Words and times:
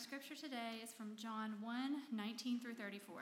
scripture 0.00 0.34
today 0.34 0.80
is 0.82 0.94
from 0.96 1.14
John 1.14 1.52
1 1.60 2.16
19 2.16 2.58
through 2.58 2.72
34. 2.72 3.20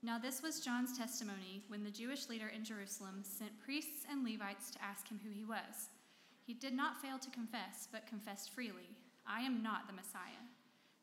Now, 0.00 0.16
this 0.16 0.42
was 0.42 0.60
John's 0.60 0.96
testimony 0.96 1.64
when 1.66 1.82
the 1.82 1.90
Jewish 1.90 2.28
leader 2.28 2.46
in 2.54 2.62
Jerusalem 2.62 3.24
sent 3.24 3.58
priests 3.58 4.06
and 4.08 4.24
Levites 4.24 4.70
to 4.70 4.82
ask 4.82 5.08
him 5.08 5.18
who 5.24 5.30
he 5.30 5.44
was. 5.44 5.90
He 6.46 6.54
did 6.54 6.72
not 6.72 7.02
fail 7.02 7.18
to 7.18 7.30
confess, 7.30 7.88
but 7.90 8.06
confessed 8.06 8.54
freely, 8.54 8.94
I 9.26 9.40
am 9.40 9.60
not 9.60 9.88
the 9.88 9.92
Messiah. 9.92 10.46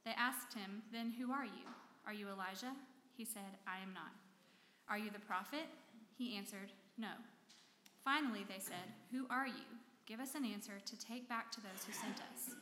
They 0.06 0.16
asked 0.18 0.54
him, 0.54 0.82
Then 0.94 1.12
who 1.12 1.34
are 1.34 1.46
you? 1.46 1.68
Are 2.06 2.14
you 2.14 2.30
Elijah? 2.30 2.72
He 3.18 3.26
said, 3.26 3.60
I 3.68 3.84
am 3.84 3.94
not. 3.94 4.16
Are 4.88 4.98
you 4.98 5.12
the 5.12 5.28
prophet? 5.28 5.68
He 6.18 6.38
answered, 6.38 6.72
No. 6.98 7.12
Finally, 8.06 8.46
they 8.48 8.60
said, 8.60 8.96
Who 9.12 9.28
are 9.30 9.48
you? 9.48 9.68
Give 10.06 10.22
us 10.22 10.36
an 10.36 10.46
answer 10.46 10.80
to 10.86 11.00
take 11.00 11.28
back 11.28 11.52
to 11.52 11.60
those 11.60 11.84
who 11.86 11.92
sent 11.92 12.22
us. 12.32 12.56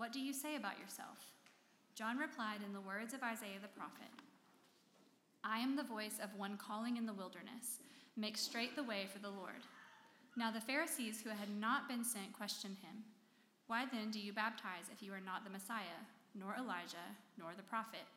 What 0.00 0.14
do 0.14 0.20
you 0.24 0.32
say 0.32 0.56
about 0.56 0.80
yourself? 0.80 1.20
John 1.94 2.16
replied 2.16 2.64
in 2.64 2.72
the 2.72 2.80
words 2.80 3.12
of 3.12 3.22
Isaiah 3.22 3.60
the 3.60 3.68
prophet 3.68 4.08
I 5.44 5.58
am 5.58 5.76
the 5.76 5.82
voice 5.82 6.16
of 6.24 6.32
one 6.40 6.56
calling 6.56 6.96
in 6.96 7.04
the 7.04 7.12
wilderness, 7.12 7.84
make 8.16 8.38
straight 8.38 8.74
the 8.74 8.82
way 8.82 9.04
for 9.12 9.18
the 9.18 9.28
Lord. 9.28 9.60
Now 10.38 10.50
the 10.50 10.64
Pharisees 10.64 11.20
who 11.20 11.28
had 11.28 11.52
not 11.60 11.86
been 11.86 12.02
sent 12.02 12.32
questioned 12.32 12.78
him, 12.80 13.04
Why 13.66 13.84
then 13.92 14.10
do 14.10 14.18
you 14.18 14.32
baptize 14.32 14.88
if 14.90 15.02
you 15.02 15.12
are 15.12 15.20
not 15.20 15.44
the 15.44 15.52
Messiah, 15.52 16.00
nor 16.34 16.56
Elijah, 16.56 17.12
nor 17.36 17.52
the 17.54 17.68
prophet? 17.68 18.08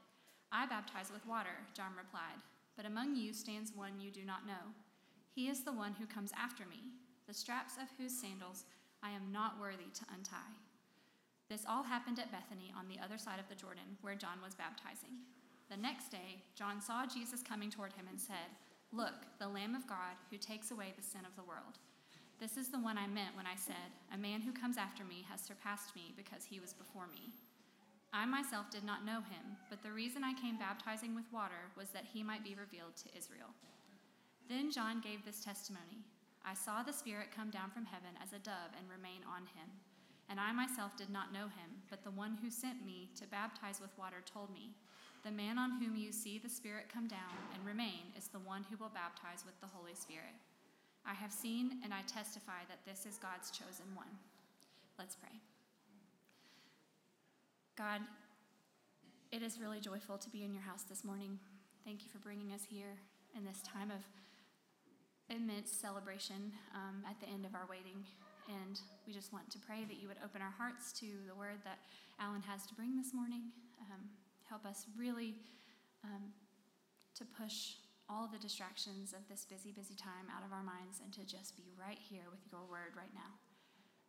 I 0.53 0.65
baptize 0.65 1.11
with 1.11 1.27
water, 1.27 1.67
John 1.75 1.91
replied, 1.97 2.39
but 2.77 2.85
among 2.85 3.17
you 3.17 3.33
stands 3.33 3.75
one 3.75 3.99
you 3.99 4.09
do 4.09 4.23
not 4.23 4.47
know. 4.47 4.71
He 5.35 5.49
is 5.49 5.65
the 5.65 5.73
one 5.73 5.91
who 5.99 6.05
comes 6.05 6.31
after 6.31 6.63
me, 6.63 6.95
the 7.27 7.33
straps 7.33 7.75
of 7.75 7.91
whose 7.97 8.17
sandals 8.17 8.63
I 9.03 9.11
am 9.11 9.33
not 9.33 9.59
worthy 9.59 9.91
to 9.95 10.05
untie. 10.15 10.55
This 11.53 11.69
all 11.69 11.83
happened 11.83 12.17
at 12.17 12.31
Bethany 12.31 12.73
on 12.73 12.89
the 12.89 12.97
other 12.97 13.19
side 13.21 13.37
of 13.37 13.45
the 13.45 13.53
Jordan, 13.53 13.85
where 14.01 14.17
John 14.17 14.41
was 14.41 14.57
baptizing. 14.57 15.21
The 15.69 15.77
next 15.77 16.09
day, 16.09 16.41
John 16.57 16.81
saw 16.81 17.05
Jesus 17.05 17.45
coming 17.45 17.69
toward 17.69 17.93
him 17.93 18.09
and 18.09 18.19
said, 18.19 18.49
Look, 18.91 19.13
the 19.37 19.47
Lamb 19.47 19.75
of 19.75 19.85
God 19.85 20.17
who 20.31 20.41
takes 20.41 20.71
away 20.71 20.97
the 20.97 21.05
sin 21.05 21.21
of 21.29 21.35
the 21.37 21.45
world. 21.45 21.77
This 22.41 22.57
is 22.57 22.69
the 22.69 22.81
one 22.81 22.97
I 22.97 23.05
meant 23.05 23.37
when 23.37 23.45
I 23.45 23.53
said, 23.53 23.93
A 24.09 24.17
man 24.17 24.41
who 24.41 24.49
comes 24.51 24.81
after 24.81 25.05
me 25.05 25.29
has 25.29 25.45
surpassed 25.45 25.93
me 25.93 26.17
because 26.17 26.41
he 26.41 26.59
was 26.59 26.73
before 26.73 27.05
me. 27.05 27.29
I 28.09 28.25
myself 28.25 28.73
did 28.73 28.83
not 28.83 29.05
know 29.05 29.21
him, 29.21 29.53
but 29.69 29.83
the 29.85 29.93
reason 29.93 30.25
I 30.25 30.33
came 30.33 30.57
baptizing 30.57 31.13
with 31.13 31.29
water 31.31 31.69
was 31.77 31.89
that 31.93 32.09
he 32.09 32.25
might 32.25 32.43
be 32.43 32.57
revealed 32.57 32.97
to 32.97 33.13
Israel. 33.15 33.53
Then 34.49 34.71
John 34.71 35.05
gave 35.05 35.21
this 35.21 35.45
testimony 35.45 36.01
I 36.41 36.55
saw 36.55 36.81
the 36.81 36.97
Spirit 36.97 37.29
come 37.29 37.53
down 37.53 37.69
from 37.69 37.85
heaven 37.85 38.17
as 38.17 38.33
a 38.33 38.41
dove 38.41 38.73
and 38.73 38.89
remain 38.89 39.21
on 39.29 39.45
him. 39.53 39.69
And 40.29 40.39
I 40.39 40.51
myself 40.51 40.95
did 40.97 41.09
not 41.09 41.33
know 41.33 41.45
him, 41.45 41.83
but 41.89 42.03
the 42.03 42.11
one 42.11 42.37
who 42.41 42.49
sent 42.49 42.85
me 42.85 43.09
to 43.19 43.27
baptize 43.27 43.81
with 43.81 43.97
water 43.97 44.23
told 44.25 44.53
me, 44.53 44.71
The 45.23 45.31
man 45.31 45.57
on 45.57 45.79
whom 45.79 45.95
you 45.95 46.11
see 46.11 46.39
the 46.39 46.49
Spirit 46.49 46.85
come 46.91 47.07
down 47.07 47.35
and 47.53 47.65
remain 47.65 48.13
is 48.17 48.27
the 48.27 48.39
one 48.39 48.65
who 48.69 48.77
will 48.77 48.91
baptize 48.93 49.45
with 49.45 49.59
the 49.61 49.67
Holy 49.67 49.95
Spirit. 49.95 50.33
I 51.05 51.13
have 51.13 51.31
seen 51.31 51.79
and 51.83 51.93
I 51.93 52.01
testify 52.07 52.63
that 52.69 52.79
this 52.85 53.05
is 53.05 53.17
God's 53.17 53.51
chosen 53.51 53.85
one. 53.93 54.07
Let's 54.97 55.15
pray. 55.15 55.35
God, 57.75 58.01
it 59.31 59.41
is 59.41 59.59
really 59.59 59.79
joyful 59.79 60.17
to 60.17 60.29
be 60.29 60.43
in 60.43 60.53
your 60.53 60.63
house 60.63 60.83
this 60.83 61.03
morning. 61.03 61.39
Thank 61.83 62.03
you 62.03 62.09
for 62.09 62.19
bringing 62.19 62.53
us 62.53 62.61
here 62.69 62.95
in 63.35 63.43
this 63.43 63.61
time 63.61 63.91
of 63.91 64.01
immense 65.35 65.71
celebration 65.71 66.53
um, 66.75 67.03
at 67.09 67.19
the 67.19 67.27
end 67.27 67.45
of 67.45 67.55
our 67.55 67.65
waiting. 67.69 68.05
And 68.49 68.79
we 69.07 69.13
just 69.13 69.31
want 69.31 69.49
to 69.51 69.59
pray 69.59 69.85
that 69.87 70.01
you 70.01 70.07
would 70.07 70.19
open 70.23 70.41
our 70.41 70.53
hearts 70.57 70.91
to 70.99 71.07
the 71.27 71.35
word 71.35 71.63
that 71.63 71.79
Alan 72.19 72.41
has 72.43 72.65
to 72.67 72.73
bring 72.75 72.97
this 72.97 73.13
morning. 73.13 73.51
Um, 73.79 74.09
help 74.49 74.65
us 74.65 74.85
really 74.97 75.35
um, 76.03 76.33
to 77.15 77.23
push 77.25 77.79
all 78.09 78.27
the 78.27 78.39
distractions 78.39 79.13
of 79.13 79.23
this 79.29 79.45
busy, 79.45 79.71
busy 79.71 79.95
time 79.95 80.27
out 80.35 80.43
of 80.45 80.51
our 80.51 80.63
minds 80.63 80.99
and 81.03 81.13
to 81.13 81.23
just 81.23 81.55
be 81.55 81.71
right 81.79 81.99
here 82.09 82.27
with 82.29 82.41
your 82.51 82.61
word 82.69 82.93
right 82.97 83.13
now. 83.15 83.31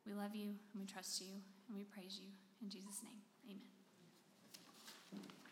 We 0.07 0.13
love 0.13 0.35
you 0.35 0.59
and 0.73 0.81
we 0.81 0.87
trust 0.87 1.21
you 1.21 1.41
and 1.69 1.77
we 1.77 1.85
praise 1.85 2.19
you. 2.21 2.29
In 2.63 2.69
Jesus' 2.69 3.01
name, 3.03 3.23
amen. 3.49 5.44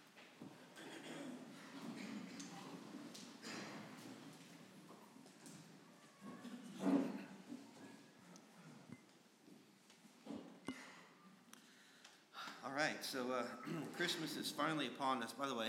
Right, 12.83 13.05
so 13.05 13.21
uh, 13.31 13.43
Christmas 13.97 14.37
is 14.37 14.51
finally 14.51 14.89
upon 14.89 15.23
us. 15.23 15.33
By 15.33 15.47
the 15.47 15.55
way, 15.55 15.69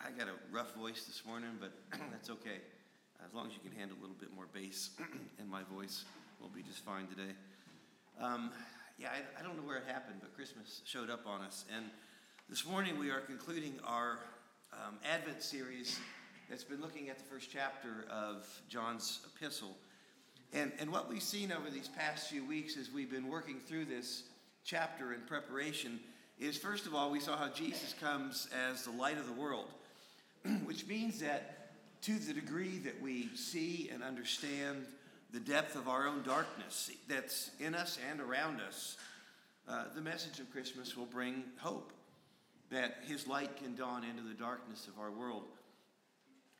I 0.00 0.10
got 0.12 0.28
a 0.28 0.34
rough 0.50 0.74
voice 0.74 1.04
this 1.04 1.22
morning, 1.26 1.50
but 1.60 1.72
that's 2.10 2.30
okay. 2.30 2.60
As 3.26 3.34
long 3.34 3.48
as 3.48 3.52
you 3.52 3.58
can 3.60 3.78
handle 3.78 3.98
a 3.98 4.00
little 4.00 4.16
bit 4.18 4.32
more 4.34 4.46
bass 4.54 4.90
in 5.38 5.46
my 5.46 5.60
voice, 5.74 6.04
we'll 6.40 6.48
be 6.48 6.62
just 6.62 6.82
fine 6.86 7.06
today. 7.08 7.32
Um, 8.18 8.50
yeah, 8.98 9.08
I, 9.08 9.40
I, 9.40 9.42
don't 9.42 9.56
know 9.56 9.62
where 9.68 9.76
it 9.76 9.84
happened, 9.86 10.20
but 10.20 10.34
Christmas 10.34 10.80
showed 10.86 11.10
up 11.10 11.26
on 11.26 11.42
us. 11.42 11.66
And 11.76 11.84
this 12.48 12.66
morning 12.66 12.98
we 12.98 13.10
are 13.10 13.20
concluding 13.20 13.74
our 13.84 14.18
um, 14.72 14.94
Advent 15.04 15.42
series 15.42 16.00
that's 16.48 16.64
been 16.64 16.80
looking 16.80 17.10
at 17.10 17.18
the 17.18 17.24
first 17.24 17.50
chapter 17.52 18.06
of 18.10 18.48
John's 18.70 19.20
epistle. 19.36 19.76
And, 20.54 20.72
and 20.80 20.90
what 20.90 21.10
we've 21.10 21.22
seen 21.22 21.52
over 21.52 21.68
these 21.68 21.88
past 21.88 22.30
few 22.30 22.42
weeks 22.46 22.78
as 22.78 22.90
we've 22.90 23.10
been 23.10 23.28
working 23.28 23.60
through 23.60 23.84
this 23.84 24.22
chapter 24.64 25.12
in 25.12 25.20
preparation 25.26 26.00
is 26.40 26.56
first 26.56 26.86
of 26.86 26.94
all, 26.94 27.10
we 27.10 27.20
saw 27.20 27.36
how 27.36 27.48
Jesus 27.48 27.94
comes 28.00 28.48
as 28.70 28.84
the 28.84 28.92
light 28.92 29.18
of 29.18 29.26
the 29.26 29.32
world, 29.32 29.68
which 30.64 30.86
means 30.86 31.20
that 31.20 31.72
to 32.02 32.18
the 32.18 32.32
degree 32.32 32.78
that 32.78 33.00
we 33.02 33.28
see 33.34 33.90
and 33.92 34.02
understand 34.02 34.86
the 35.32 35.40
depth 35.40 35.74
of 35.74 35.88
our 35.88 36.06
own 36.06 36.22
darkness 36.22 36.90
that's 37.08 37.50
in 37.58 37.74
us 37.74 37.98
and 38.10 38.20
around 38.20 38.60
us, 38.60 38.96
uh, 39.68 39.84
the 39.94 40.00
message 40.00 40.38
of 40.38 40.50
Christmas 40.52 40.96
will 40.96 41.06
bring 41.06 41.42
hope 41.58 41.92
that 42.70 42.98
His 43.06 43.26
light 43.26 43.56
can 43.56 43.74
dawn 43.74 44.04
into 44.04 44.22
the 44.22 44.34
darkness 44.34 44.86
of 44.86 44.98
our 45.00 45.10
world. 45.10 45.44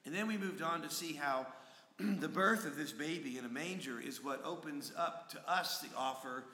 And 0.05 0.15
then 0.15 0.27
we 0.27 0.37
moved 0.37 0.61
on 0.61 0.83
to 0.83 0.91
see 0.91 1.13
how 1.13 1.47
the 1.99 2.29
birth 2.29 2.67
of 2.67 2.77
this 2.77 2.93
baby 2.93 3.39
in 3.39 3.45
a 3.45 3.49
manger 3.49 4.01
is 4.01 4.25
what 4.25 4.45
opens 4.45 4.93
up 4.97 5.31
to 5.31 5.51
us 5.51 5.79
the 5.79 5.97
offer 5.97 6.45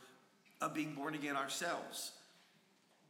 of 0.61 0.75
being 0.75 0.95
born 0.95 1.15
again 1.15 1.37
ourselves 1.37 2.13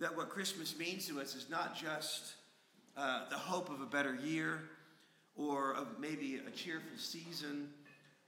that 0.00 0.16
what 0.16 0.28
Christmas 0.28 0.76
means 0.78 1.06
to 1.08 1.20
us 1.20 1.34
is 1.34 1.48
not 1.48 1.76
just 1.76 2.34
uh, 2.96 3.28
the 3.28 3.36
hope 3.36 3.70
of 3.70 3.80
a 3.80 3.86
better 3.86 4.14
year 4.14 4.60
or 5.36 5.74
of 5.74 5.98
maybe 5.98 6.40
a 6.46 6.50
cheerful 6.50 6.96
season, 6.96 7.68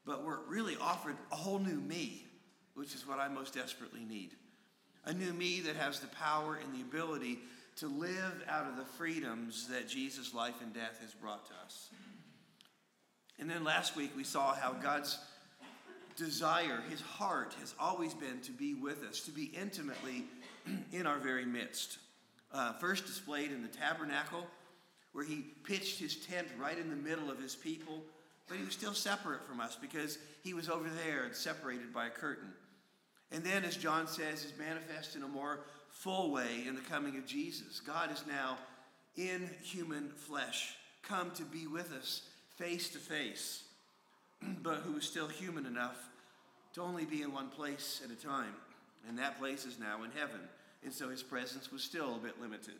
but 0.04 0.24
we're 0.24 0.40
really 0.48 0.76
offered 0.80 1.16
a 1.32 1.36
whole 1.36 1.58
new 1.58 1.80
me, 1.80 2.24
which 2.74 2.94
is 2.94 3.06
what 3.06 3.18
I 3.18 3.28
most 3.28 3.54
desperately 3.54 4.04
need. 4.04 4.30
A 5.04 5.12
new 5.12 5.32
me 5.32 5.60
that 5.60 5.76
has 5.76 6.00
the 6.00 6.08
power 6.08 6.56
and 6.56 6.74
the 6.74 6.80
ability 6.80 7.38
to 7.76 7.86
live 7.86 8.42
out 8.48 8.66
of 8.66 8.76
the 8.76 8.84
freedoms 8.84 9.68
that 9.68 9.88
Jesus' 9.88 10.34
life 10.34 10.54
and 10.62 10.72
death 10.72 10.98
has 11.00 11.12
brought 11.12 11.46
to 11.46 11.52
us. 11.64 11.90
And 13.38 13.50
then 13.50 13.64
last 13.64 13.96
week 13.96 14.12
we 14.16 14.24
saw 14.24 14.54
how 14.54 14.72
God's 14.72 15.18
desire, 16.16 16.82
his 16.88 17.00
heart, 17.02 17.54
has 17.60 17.74
always 17.78 18.14
been 18.14 18.40
to 18.42 18.52
be 18.52 18.74
with 18.74 19.04
us, 19.04 19.20
to 19.20 19.30
be 19.30 19.52
intimately 19.60 20.24
in 20.92 21.06
our 21.06 21.18
very 21.18 21.44
midst. 21.44 21.98
Uh, 22.52 22.72
first 22.74 23.06
displayed 23.06 23.52
in 23.52 23.62
the 23.62 23.68
tabernacle, 23.68 24.46
where 25.12 25.24
he 25.24 25.44
pitched 25.64 25.98
his 25.98 26.16
tent 26.16 26.46
right 26.58 26.78
in 26.78 26.90
the 26.90 26.96
middle 26.96 27.30
of 27.30 27.40
his 27.40 27.54
people, 27.54 28.02
but 28.48 28.56
he 28.56 28.64
was 28.64 28.74
still 28.74 28.94
separate 28.94 29.46
from 29.46 29.60
us 29.60 29.76
because 29.80 30.18
he 30.42 30.54
was 30.54 30.68
over 30.68 30.88
there 31.04 31.24
and 31.24 31.34
separated 31.34 31.92
by 31.92 32.06
a 32.06 32.10
curtain. 32.10 32.52
And 33.32 33.42
then, 33.42 33.64
as 33.64 33.76
John 33.76 34.06
says, 34.06 34.44
is 34.44 34.52
manifest 34.58 35.16
in 35.16 35.22
a 35.22 35.28
more 35.28 35.60
full 35.90 36.30
way 36.30 36.64
in 36.66 36.74
the 36.74 36.80
coming 36.82 37.16
of 37.16 37.26
Jesus. 37.26 37.80
God 37.80 38.12
is 38.12 38.22
now 38.28 38.58
in 39.16 39.50
human 39.62 40.10
flesh, 40.10 40.74
come 41.02 41.30
to 41.32 41.42
be 41.42 41.66
with 41.66 41.92
us 41.92 42.22
face 42.56 42.88
to 42.90 42.98
face. 42.98 43.64
but 44.62 44.78
who 44.78 44.96
is 44.96 45.04
still 45.04 45.28
human 45.28 45.66
enough 45.66 45.96
to 46.74 46.82
only 46.82 47.04
be 47.04 47.22
in 47.22 47.32
one 47.32 47.48
place 47.48 48.02
at 48.04 48.10
a 48.10 48.20
time. 48.20 48.54
And 49.08 49.18
that 49.18 49.38
place 49.38 49.64
is 49.64 49.78
now 49.78 50.02
in 50.02 50.10
heaven. 50.10 50.40
And 50.86 50.94
so 50.94 51.08
his 51.08 51.20
presence 51.20 51.72
was 51.72 51.82
still 51.82 52.14
a 52.14 52.18
bit 52.18 52.40
limited. 52.40 52.76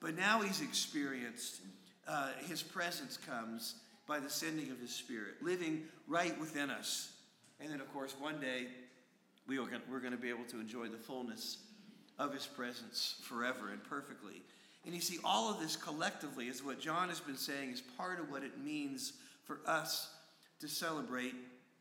But 0.00 0.18
now 0.18 0.42
he's 0.42 0.60
experienced, 0.60 1.62
uh, 2.06 2.28
his 2.46 2.62
presence 2.62 3.16
comes 3.16 3.76
by 4.06 4.20
the 4.20 4.28
sending 4.28 4.70
of 4.70 4.78
his 4.78 4.94
Spirit, 4.94 5.36
living 5.40 5.84
right 6.06 6.38
within 6.38 6.68
us. 6.68 7.10
And 7.58 7.70
then, 7.70 7.80
of 7.80 7.90
course, 7.90 8.14
one 8.20 8.38
day 8.38 8.66
we 9.46 9.56
are 9.58 9.64
going, 9.64 9.80
we're 9.90 10.00
going 10.00 10.12
to 10.12 10.18
be 10.18 10.28
able 10.28 10.44
to 10.50 10.60
enjoy 10.60 10.88
the 10.88 10.98
fullness 10.98 11.56
of 12.18 12.34
his 12.34 12.46
presence 12.46 13.14
forever 13.22 13.70
and 13.72 13.82
perfectly. 13.82 14.42
And 14.84 14.94
you 14.94 15.00
see, 15.00 15.16
all 15.24 15.50
of 15.50 15.58
this 15.58 15.74
collectively 15.74 16.48
is 16.48 16.62
what 16.62 16.80
John 16.80 17.08
has 17.08 17.20
been 17.20 17.38
saying 17.38 17.70
is 17.70 17.80
part 17.80 18.20
of 18.20 18.30
what 18.30 18.42
it 18.42 18.62
means 18.62 19.14
for 19.44 19.60
us 19.66 20.10
to 20.60 20.68
celebrate 20.68 21.34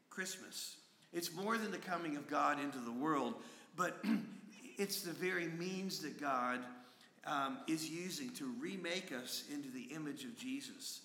Christmas. 0.09 0.77
It's 1.11 1.33
more 1.35 1.57
than 1.57 1.71
the 1.71 1.77
coming 1.77 2.15
of 2.15 2.29
God 2.29 2.57
into 2.57 2.77
the 2.77 2.93
world, 2.93 3.33
but 3.75 4.01
it's 4.81 5.01
the 5.01 5.13
very 5.13 5.47
means 5.47 5.99
that 5.99 6.19
God 6.19 6.59
um, 7.27 7.59
is 7.67 7.87
using 7.87 8.31
to 8.31 8.51
remake 8.59 9.11
us 9.13 9.43
into 9.53 9.69
the 9.69 9.93
image 9.95 10.23
of 10.23 10.35
Jesus 10.35 11.01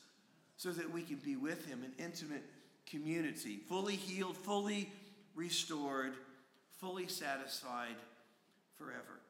so 0.57 0.71
that 0.71 0.91
we 0.91 1.03
can 1.03 1.17
be 1.17 1.37
with 1.37 1.67
him 1.67 1.85
in 1.85 1.93
intimate 2.03 2.43
community, 2.87 3.59
fully 3.69 3.95
healed, 3.95 4.35
fully 4.35 4.91
restored, 5.35 6.15
fully 6.81 7.07
satisfied 7.07 7.97
forever. 8.79 9.21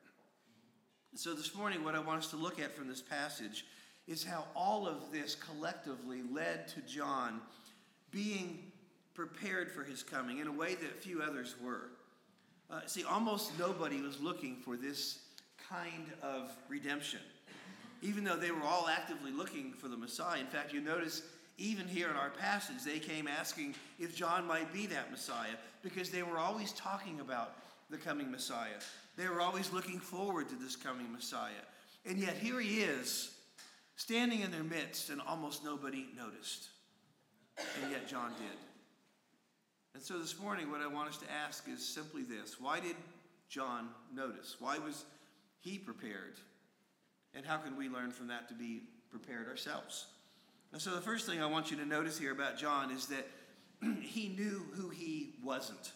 So, 1.17 1.35
this 1.35 1.53
morning, 1.55 1.83
what 1.83 1.97
I 1.97 1.99
want 1.99 2.19
us 2.19 2.31
to 2.31 2.37
look 2.37 2.61
at 2.61 2.77
from 2.77 2.87
this 2.87 3.03
passage 3.03 3.65
is 4.07 4.23
how 4.23 4.45
all 4.55 4.87
of 4.87 5.11
this 5.11 5.35
collectively 5.35 6.21
led 6.31 6.69
to 6.69 6.83
John 6.83 7.41
being 8.13 8.71
prepared 9.15 9.73
for 9.73 9.83
his 9.83 10.05
coming 10.05 10.39
in 10.39 10.47
a 10.47 10.53
way 10.53 10.77
that 10.77 11.03
few 11.03 11.23
others 11.23 11.57
were. 11.61 11.91
Uh, 12.71 12.81
see, 12.87 13.05
almost 13.05 13.57
nobody 13.59 14.01
was 14.01 14.21
looking 14.21 14.57
for 14.57 14.77
this 14.77 15.21
kind 15.71 16.07
of 16.23 16.51
redemption, 16.69 17.21
even 18.03 18.25
though 18.25 18.37
they 18.37 18.51
were 18.51 18.65
all 18.65 18.89
actively 18.89 19.31
looking 19.31 19.73
for 19.73 19.89
the 19.89 19.97
Messiah. 19.97 20.41
In 20.41 20.47
fact, 20.47 20.73
you 20.73 20.81
notice 20.81 21.23
even 21.59 21.87
here 21.89 22.11
in 22.11 22.17
our 22.17 22.31
passage, 22.31 22.85
they 22.85 22.99
came 22.99 23.29
asking 23.29 23.75
if 23.99 24.15
John 24.15 24.47
might 24.47 24.73
be 24.73 24.87
that 24.87 25.11
Messiah 25.11 25.55
because 25.83 26.11
they 26.11 26.23
were 26.23 26.39
always 26.39 26.73
talking 26.73 27.21
about 27.21 27.55
the 27.89 27.97
coming 27.97 28.31
Messiah. 28.31 28.79
They 29.17 29.29
were 29.29 29.41
always 29.41 29.73
looking 29.73 29.99
forward 29.99 30.49
to 30.51 30.57
this 30.57 30.77
coming 30.77 31.11
Messiah. 31.13 31.53
And 32.05 32.19
yet 32.19 32.37
here 32.37 32.61
he 32.61 32.81
is, 32.81 33.35
standing 33.97 34.41
in 34.41 34.51
their 34.51 34.65
midst, 34.65 35.09
and 35.09 35.21
almost 35.27 35.65
nobody 35.65 36.07
noticed. 36.17 36.69
And 37.83 37.91
yet 37.91 38.07
John 38.07 38.33
did. 38.39 38.66
And 39.97 40.05
so 40.05 40.19
this 40.19 40.39
morning, 40.39 40.71
what 40.71 40.83
I 40.83 40.89
want 40.89 41.09
us 41.09 41.17
to 41.17 41.33
ask 41.33 41.67
is 41.71 41.83
simply 41.83 42.23
this 42.23 42.61
Why 42.61 42.81
did 42.81 42.97
John 43.49 43.89
notice? 44.15 44.57
Why 44.61 44.77
was 44.77 45.07
he 45.61 45.79
prepared? 45.79 46.35
And 47.35 47.47
how 47.47 47.57
can 47.57 47.79
we 47.79 47.89
learn 47.89 48.11
from 48.11 48.27
that 48.27 48.47
to 48.49 48.55
be 48.55 48.83
prepared 49.11 49.49
ourselves? 49.49 50.05
And 50.75 50.83
so 50.83 50.95
the 50.95 51.01
first 51.01 51.25
thing 51.25 51.41
I 51.41 51.47
want 51.47 51.71
you 51.71 51.79
to 51.79 51.87
notice 51.87 52.19
here 52.19 52.31
about 52.31 52.59
John 52.59 52.91
is 52.91 53.07
that 53.07 53.27
he 54.03 54.29
knew 54.29 54.67
who 54.75 54.91
he 54.91 55.31
wasn't, 55.43 55.93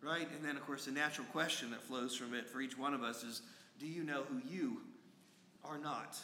right? 0.00 0.26
And 0.34 0.42
then, 0.42 0.56
of 0.56 0.64
course, 0.64 0.86
the 0.86 0.92
natural 0.92 1.26
question 1.26 1.70
that 1.72 1.82
flows 1.82 2.16
from 2.16 2.32
it 2.32 2.48
for 2.48 2.62
each 2.62 2.78
one 2.78 2.94
of 2.94 3.02
us 3.02 3.22
is 3.22 3.42
do 3.78 3.86
you 3.86 4.02
know 4.02 4.22
who 4.30 4.40
you 4.48 4.80
are 5.62 5.76
not? 5.76 6.16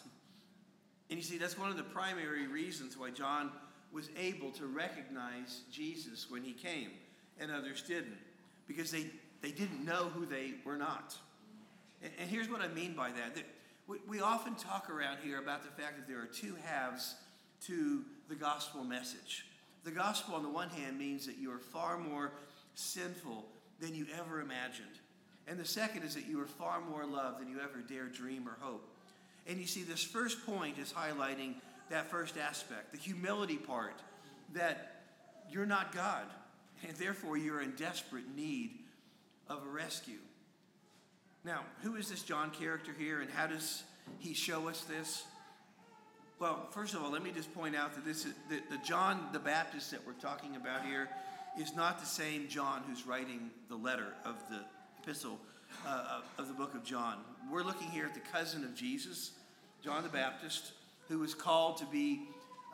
And 1.10 1.18
you 1.18 1.22
see, 1.22 1.36
that's 1.36 1.58
one 1.58 1.68
of 1.68 1.76
the 1.76 1.82
primary 1.82 2.46
reasons 2.46 2.96
why 2.96 3.10
John 3.10 3.50
was 3.92 4.08
able 4.18 4.50
to 4.52 4.64
recognize 4.64 5.60
Jesus 5.70 6.30
when 6.30 6.42
he 6.42 6.54
came 6.54 6.88
and 7.42 7.52
others 7.52 7.82
didn't, 7.82 8.16
because 8.66 8.90
they, 8.90 9.06
they 9.40 9.50
didn't 9.50 9.84
know 9.84 10.10
who 10.14 10.24
they 10.24 10.54
were 10.64 10.76
not. 10.76 11.16
And, 12.02 12.12
and 12.20 12.30
here's 12.30 12.48
what 12.48 12.60
I 12.60 12.68
mean 12.68 12.94
by 12.94 13.10
that. 13.10 13.34
that 13.34 13.44
we, 13.86 13.98
we 14.08 14.20
often 14.20 14.54
talk 14.54 14.88
around 14.88 15.18
here 15.22 15.38
about 15.38 15.62
the 15.62 15.82
fact 15.82 15.96
that 15.96 16.08
there 16.08 16.22
are 16.22 16.26
two 16.26 16.56
halves 16.64 17.16
to 17.66 18.04
the 18.28 18.34
gospel 18.34 18.84
message. 18.84 19.46
The 19.84 19.90
gospel, 19.90 20.34
on 20.34 20.42
the 20.42 20.48
one 20.48 20.68
hand, 20.70 20.98
means 20.98 21.26
that 21.26 21.38
you 21.38 21.52
are 21.52 21.58
far 21.58 21.98
more 21.98 22.32
sinful 22.74 23.46
than 23.80 23.94
you 23.94 24.06
ever 24.18 24.40
imagined. 24.40 25.00
And 25.48 25.58
the 25.58 25.64
second 25.64 26.04
is 26.04 26.14
that 26.14 26.26
you 26.26 26.40
are 26.40 26.46
far 26.46 26.80
more 26.80 27.04
loved 27.04 27.40
than 27.40 27.48
you 27.48 27.58
ever 27.60 27.80
dare 27.80 28.06
dream 28.06 28.48
or 28.48 28.56
hope. 28.60 28.88
And 29.46 29.58
you 29.58 29.66
see, 29.66 29.82
this 29.82 30.02
first 30.02 30.46
point 30.46 30.78
is 30.78 30.92
highlighting 30.92 31.54
that 31.90 32.08
first 32.10 32.36
aspect, 32.38 32.92
the 32.92 32.98
humility 32.98 33.56
part, 33.56 34.00
that 34.54 35.02
you're 35.50 35.66
not 35.66 35.92
God, 35.92 36.26
and 36.86 36.96
therefore 36.96 37.36
you're 37.36 37.60
in 37.60 37.72
desperate 37.72 38.24
need 38.36 38.70
of 39.48 39.62
a 39.64 39.68
rescue. 39.68 40.18
Now, 41.44 41.60
who 41.82 41.96
is 41.96 42.08
this 42.08 42.22
John 42.22 42.50
character 42.50 42.92
here, 42.96 43.20
and 43.20 43.30
how 43.30 43.46
does 43.46 43.82
he 44.18 44.34
show 44.34 44.68
us 44.68 44.82
this? 44.82 45.24
Well, 46.38 46.66
first 46.70 46.94
of 46.94 47.02
all, 47.02 47.10
let 47.10 47.22
me 47.22 47.30
just 47.30 47.52
point 47.54 47.76
out 47.76 47.94
that 47.94 48.04
this 48.04 48.24
is 48.24 48.34
the, 48.48 48.78
John 48.84 49.28
the 49.32 49.38
Baptist 49.38 49.90
that 49.90 50.04
we're 50.06 50.12
talking 50.14 50.56
about 50.56 50.84
here 50.84 51.08
is 51.58 51.74
not 51.76 52.00
the 52.00 52.06
same 52.06 52.48
John 52.48 52.82
who's 52.88 53.06
writing 53.06 53.50
the 53.68 53.76
letter 53.76 54.14
of 54.24 54.42
the 54.48 54.60
epistle 55.02 55.38
uh, 55.86 56.20
of 56.38 56.48
the 56.48 56.54
book 56.54 56.74
of 56.74 56.84
John. 56.84 57.18
We're 57.50 57.62
looking 57.62 57.88
here 57.88 58.06
at 58.06 58.14
the 58.14 58.20
cousin 58.20 58.64
of 58.64 58.74
Jesus, 58.74 59.32
John 59.84 60.02
the 60.02 60.08
Baptist, 60.08 60.72
who 61.08 61.18
was 61.18 61.34
called 61.34 61.76
to 61.78 61.86
be 61.86 62.22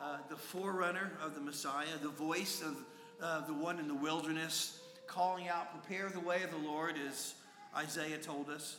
uh, 0.01 0.17
the 0.29 0.35
forerunner 0.35 1.11
of 1.21 1.35
the 1.35 1.41
Messiah, 1.41 1.87
the 2.01 2.09
voice 2.09 2.61
of 2.61 2.77
uh, 3.21 3.45
the 3.45 3.53
one 3.53 3.79
in 3.79 3.87
the 3.87 3.95
wilderness, 3.95 4.79
calling 5.07 5.47
out, 5.47 5.71
Prepare 5.83 6.09
the 6.09 6.19
way 6.19 6.43
of 6.43 6.51
the 6.51 6.57
Lord, 6.57 6.95
as 7.07 7.33
Isaiah 7.75 8.17
told 8.17 8.49
us. 8.49 8.77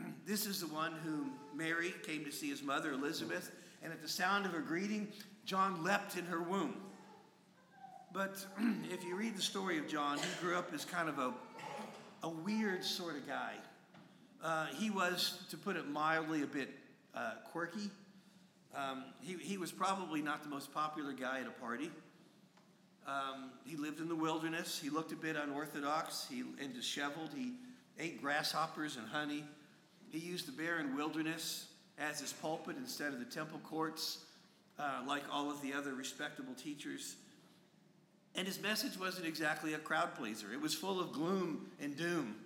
this 0.26 0.46
is 0.46 0.60
the 0.60 0.66
one 0.68 0.92
whom 1.04 1.32
Mary 1.54 1.94
came 2.02 2.24
to 2.24 2.32
see 2.32 2.48
his 2.48 2.62
mother, 2.62 2.92
Elizabeth 2.92 3.50
and 3.82 3.92
at 3.92 4.02
the 4.02 4.08
sound 4.08 4.46
of 4.46 4.52
her 4.52 4.60
greeting, 4.60 5.08
John 5.44 5.82
leapt 5.84 6.16
in 6.16 6.24
her 6.26 6.40
womb. 6.40 6.74
But 8.12 8.44
if 8.92 9.04
you 9.04 9.16
read 9.16 9.36
the 9.36 9.42
story 9.42 9.78
of 9.78 9.88
John, 9.88 10.18
he 10.18 10.24
grew 10.40 10.56
up 10.56 10.72
as 10.74 10.84
kind 10.84 11.08
of 11.08 11.18
a, 11.18 11.32
a 12.22 12.28
weird 12.28 12.84
sort 12.84 13.16
of 13.16 13.26
guy. 13.26 13.54
Uh, 14.42 14.66
he 14.66 14.90
was, 14.90 15.42
to 15.50 15.56
put 15.56 15.76
it 15.76 15.88
mildly, 15.88 16.42
a 16.42 16.46
bit 16.46 16.70
uh, 17.14 17.32
quirky. 17.50 17.90
Um, 18.74 19.04
he, 19.20 19.34
he 19.34 19.58
was 19.58 19.72
probably 19.72 20.22
not 20.22 20.42
the 20.42 20.48
most 20.48 20.72
popular 20.72 21.12
guy 21.12 21.40
at 21.40 21.46
a 21.46 21.50
party. 21.50 21.90
Um, 23.08 23.50
he 23.64 23.76
lived 23.76 24.00
in 24.00 24.08
the 24.08 24.14
wilderness. 24.14 24.78
He 24.78 24.90
looked 24.90 25.12
a 25.12 25.16
bit 25.16 25.34
unorthodox 25.34 26.26
he, 26.30 26.40
and 26.60 26.74
disheveled. 26.74 27.30
He 27.34 27.52
ate 27.98 28.20
grasshoppers 28.20 28.96
and 28.96 29.08
honey. 29.08 29.44
He 30.10 30.18
used 30.18 30.46
the 30.46 30.52
barren 30.52 30.94
wilderness 30.94 31.68
as 31.98 32.20
his 32.20 32.34
pulpit 32.34 32.76
instead 32.76 33.14
of 33.14 33.18
the 33.18 33.24
temple 33.24 33.60
courts, 33.64 34.18
uh, 34.78 35.00
like 35.06 35.22
all 35.32 35.50
of 35.50 35.62
the 35.62 35.72
other 35.72 35.94
respectable 35.94 36.52
teachers. 36.54 37.16
And 38.34 38.46
his 38.46 38.60
message 38.60 38.98
wasn't 39.00 39.26
exactly 39.26 39.72
a 39.72 39.78
crowd 39.78 40.14
pleaser. 40.14 40.52
It 40.52 40.60
was 40.60 40.74
full 40.74 41.00
of 41.00 41.12
gloom 41.12 41.66
and 41.80 41.96
doom, 41.96 42.36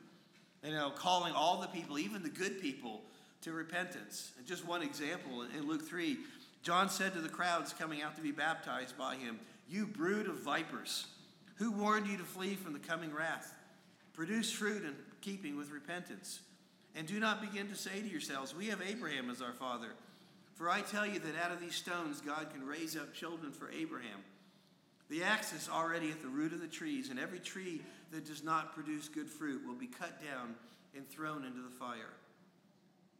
you 0.65 0.71
know, 0.71 0.91
calling 0.91 1.33
all 1.35 1.61
the 1.61 1.67
people, 1.67 1.99
even 1.99 2.23
the 2.23 2.31
good 2.31 2.63
people, 2.63 3.03
to 3.43 3.53
repentance. 3.53 4.31
And 4.39 4.47
just 4.47 4.65
one 4.65 4.83
example 4.83 5.43
in 5.43 5.67
Luke 5.67 5.87
3, 5.87 6.19
John 6.63 6.89
said 6.89 7.13
to 7.15 7.21
the 7.21 7.29
crowds 7.29 7.73
coming 7.73 8.01
out 8.01 8.15
to 8.15 8.23
be 8.23 8.31
baptized 8.31 8.97
by 8.97 9.17
him, 9.17 9.41
You 9.69 9.87
brood 9.87 10.27
of 10.27 10.41
vipers, 10.41 11.07
who 11.57 11.73
warned 11.73 12.07
you 12.07 12.17
to 12.19 12.25
flee 12.25 12.55
from 12.55 12.73
the 12.73 12.79
coming 12.79 13.13
wrath? 13.13 13.55
Produce 14.13 14.51
fruit 14.51 14.85
in 14.85 14.95
keeping 15.21 15.57
with 15.57 15.71
repentance. 15.71 16.41
And 16.95 17.07
do 17.07 17.19
not 17.19 17.41
begin 17.41 17.69
to 17.69 17.75
say 17.75 18.01
to 18.01 18.09
yourselves, 18.09 18.55
We 18.55 18.67
have 18.67 18.83
Abraham 18.83 19.31
as 19.31 19.41
our 19.41 19.55
father. 19.55 19.89
For 20.55 20.69
I 20.69 20.83
tell 20.83 21.07
you 21.07 21.19
that 21.21 21.43
out 21.43 21.53
of 21.53 21.61
these 21.61 21.75
stones 21.75 22.21
God 22.21 22.49
can 22.53 22.67
raise 22.67 22.97
up 22.97 23.15
children 23.15 23.53
for 23.53 23.71
Abraham. 23.71 24.21
The 25.09 25.25
axe 25.25 25.53
is 25.53 25.69
already 25.69 26.11
at 26.11 26.23
the 26.23 26.29
root 26.29 26.53
of 26.53 26.61
the 26.61 26.67
trees, 26.67 27.09
and 27.11 27.19
every 27.19 27.39
tree 27.39 27.83
that 28.13 28.27
does 28.27 28.45
not 28.45 28.75
produce 28.75 29.09
good 29.09 29.29
fruit 29.29 29.67
will 29.67 29.75
be 29.75 29.87
cut 29.87 30.23
down 30.23 30.55
and 30.95 31.09
thrown 31.09 31.45
into 31.45 31.63
the 31.63 31.71
fire. 31.71 32.13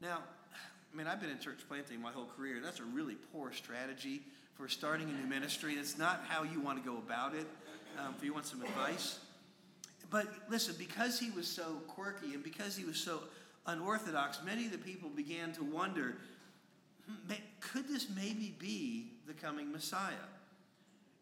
Now, 0.01 0.19
I 0.93 0.97
mean, 0.97 1.07
I've 1.07 1.21
been 1.21 1.31
in 1.31 1.39
church 1.39 1.61
planting 1.69 2.01
my 2.01 2.13
whole 2.13 2.29
career. 2.37 2.61
That's 2.63 2.81
a 2.81 2.85
really 2.85 3.17
poor 3.33 3.53
strategy 3.53 4.23
for 4.55 4.69
starting 4.69 5.09
a 5.09 5.13
new 5.13 5.27
ministry. 5.27 5.77
That's 5.77 5.99
not 5.99 6.25
how 6.29 6.43
you 6.43 6.61
want 6.61 6.83
to 6.83 6.89
go 6.89 6.99
about 6.99 7.35
it. 7.35 7.47
Um, 7.99 8.15
if 8.17 8.25
you 8.25 8.33
want 8.33 8.47
some 8.47 8.63
advice, 8.63 9.19
but 10.11 10.27
listen, 10.49 10.75
because 10.79 11.19
he 11.19 11.31
was 11.31 11.47
so 11.47 11.77
quirky 11.89 12.33
and 12.33 12.43
because 12.43 12.75
he 12.77 12.85
was 12.85 12.97
so 12.97 13.21
unorthodox, 13.67 14.41
many 14.45 14.65
of 14.65 14.73
the 14.73 14.79
people 14.79 15.11
began 15.11 15.53
to 15.53 15.65
wonder 15.65 16.17
could 17.61 17.89
this 17.89 18.09
maybe 18.15 18.55
be 18.59 19.13
the 19.27 19.33
coming 19.33 19.73
Messiah? 19.73 20.13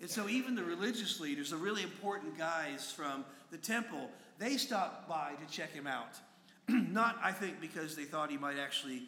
And 0.00 0.08
so, 0.08 0.28
even 0.28 0.54
the 0.54 0.64
religious 0.64 1.20
leaders, 1.20 1.50
the 1.50 1.56
really 1.56 1.82
important 1.82 2.38
guys 2.38 2.90
from 2.90 3.24
the 3.50 3.58
temple, 3.58 4.10
they 4.38 4.56
stopped 4.56 5.08
by 5.08 5.32
to 5.34 5.52
check 5.52 5.72
him 5.72 5.86
out. 5.86 6.18
Not, 6.68 7.18
I 7.22 7.32
think, 7.32 7.60
because 7.60 7.96
they 7.96 8.04
thought 8.04 8.30
he 8.30 8.38
might 8.38 8.58
actually 8.58 9.02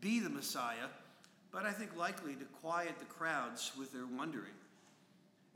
be 0.00 0.18
the 0.18 0.30
Messiah, 0.30 0.88
but 1.52 1.64
I 1.64 1.72
think 1.72 1.96
likely 1.96 2.34
to 2.34 2.44
quiet 2.60 2.98
the 2.98 3.04
crowds 3.04 3.72
with 3.78 3.92
their 3.92 4.06
wondering. 4.06 4.54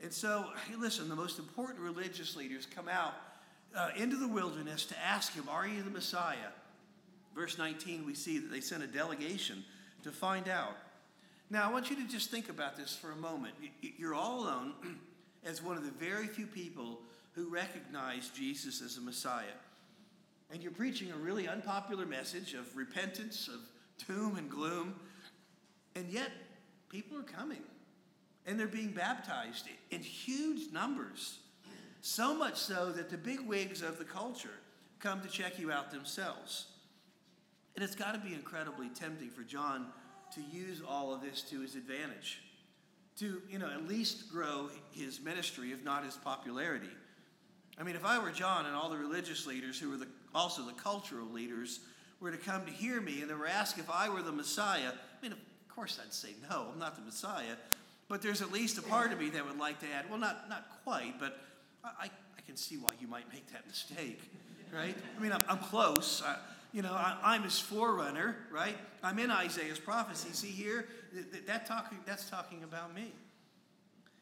And 0.01 0.13
so, 0.13 0.45
hey, 0.67 0.75
listen, 0.75 1.09
the 1.09 1.15
most 1.15 1.39
important 1.39 1.79
religious 1.79 2.35
leaders 2.35 2.67
come 2.67 2.87
out 2.87 3.15
uh, 3.75 3.89
into 3.97 4.15
the 4.15 4.27
wilderness 4.27 4.85
to 4.85 4.95
ask 4.99 5.33
him, 5.33 5.45
Are 5.49 5.67
you 5.67 5.81
the 5.81 5.89
Messiah? 5.89 6.51
Verse 7.35 7.57
19, 7.57 8.05
we 8.05 8.13
see 8.13 8.37
that 8.39 8.51
they 8.51 8.61
sent 8.61 8.83
a 8.83 8.87
delegation 8.87 9.63
to 10.03 10.11
find 10.11 10.47
out. 10.47 10.75
Now, 11.49 11.69
I 11.69 11.71
want 11.71 11.89
you 11.89 11.95
to 11.95 12.07
just 12.07 12.29
think 12.29 12.49
about 12.49 12.75
this 12.75 12.95
for 12.95 13.11
a 13.11 13.15
moment. 13.15 13.53
You're 13.81 14.13
all 14.13 14.41
alone 14.41 14.73
as 15.45 15.63
one 15.63 15.77
of 15.77 15.83
the 15.83 15.91
very 15.91 16.27
few 16.27 16.45
people 16.45 16.99
who 17.33 17.49
recognize 17.49 18.29
Jesus 18.29 18.81
as 18.81 18.97
a 18.97 19.01
Messiah. 19.01 19.45
And 20.51 20.61
you're 20.61 20.71
preaching 20.71 21.11
a 21.11 21.15
really 21.15 21.47
unpopular 21.47 22.05
message 22.05 22.53
of 22.53 22.75
repentance, 22.75 23.47
of 23.47 23.59
doom 24.07 24.37
and 24.37 24.49
gloom. 24.49 24.95
And 25.97 26.11
yet, 26.11 26.31
people 26.89 27.17
are 27.17 27.23
coming. 27.23 27.63
And 28.45 28.59
they're 28.59 28.67
being 28.67 28.91
baptized 28.91 29.67
in 29.89 29.99
huge 29.99 30.71
numbers. 30.71 31.39
So 32.01 32.35
much 32.35 32.55
so 32.55 32.91
that 32.91 33.09
the 33.09 33.17
big 33.17 33.41
wigs 33.41 33.81
of 33.81 33.97
the 33.97 34.05
culture 34.05 34.59
come 34.99 35.21
to 35.21 35.27
check 35.27 35.57
you 35.57 35.71
out 35.71 35.89
themselves. 35.89 36.67
And 37.75 37.83
it's 37.83 37.95
got 37.95 38.13
to 38.13 38.19
be 38.19 38.33
incredibly 38.33 38.89
tempting 38.89 39.29
for 39.29 39.41
John 39.41 39.87
to 40.35 40.41
use 40.55 40.81
all 40.87 41.13
of 41.13 41.21
this 41.21 41.41
to 41.49 41.61
his 41.61 41.75
advantage, 41.75 42.41
to, 43.17 43.41
you 43.49 43.57
know, 43.57 43.69
at 43.69 43.87
least 43.87 44.31
grow 44.31 44.69
his 44.91 45.19
ministry, 45.19 45.71
if 45.71 45.83
not 45.83 46.05
his 46.05 46.15
popularity. 46.15 46.89
I 47.79 47.83
mean, 47.83 47.95
if 47.95 48.05
I 48.05 48.19
were 48.19 48.31
John 48.31 48.65
and 48.67 48.75
all 48.75 48.89
the 48.89 48.97
religious 48.97 49.47
leaders 49.47 49.79
who 49.79 49.89
were 49.89 49.97
the, 49.97 50.07
also 50.33 50.63
the 50.63 50.73
cultural 50.73 51.27
leaders 51.27 51.79
were 52.19 52.31
to 52.31 52.37
come 52.37 52.65
to 52.65 52.71
hear 52.71 53.01
me 53.01 53.21
and 53.21 53.29
they 53.29 53.35
were 53.35 53.47
asked 53.47 53.77
if 53.77 53.89
I 53.89 54.09
were 54.09 54.21
the 54.21 54.31
Messiah, 54.31 54.91
I 54.91 55.27
mean, 55.27 55.35
course 55.77 55.99
I'd 56.03 56.11
say 56.11 56.29
no, 56.49 56.69
I'm 56.73 56.79
not 56.79 56.95
the 56.95 57.03
Messiah. 57.03 57.55
But 58.09 58.23
there's 58.23 58.41
at 58.41 58.51
least 58.51 58.79
a 58.79 58.81
part 58.81 59.11
of 59.13 59.19
me 59.19 59.29
that 59.29 59.45
would 59.45 59.59
like 59.59 59.79
to 59.81 59.85
add, 59.95 60.09
well, 60.09 60.17
not, 60.17 60.49
not 60.49 60.65
quite, 60.83 61.19
but 61.19 61.37
I, 61.83 62.05
I 62.05 62.41
can 62.47 62.55
see 62.57 62.77
why 62.77 62.89
you 62.99 63.07
might 63.07 63.31
make 63.31 63.51
that 63.51 63.67
mistake, 63.67 64.19
right? 64.73 64.95
I 65.15 65.21
mean, 65.21 65.31
I'm, 65.31 65.43
I'm 65.47 65.59
close. 65.59 66.23
I, 66.25 66.37
you 66.73 66.81
know, 66.81 66.93
I, 66.93 67.35
am 67.35 67.43
his 67.43 67.59
forerunner, 67.59 68.37
right? 68.51 68.75
I'm 69.03 69.19
in 69.19 69.29
Isaiah's 69.29 69.77
prophecy. 69.77 70.29
See 70.31 70.47
here, 70.47 70.87
that, 71.13 71.45
that 71.45 71.65
talking, 71.67 71.99
that's 72.07 72.27
talking 72.27 72.63
about 72.63 72.95
me. 72.95 73.11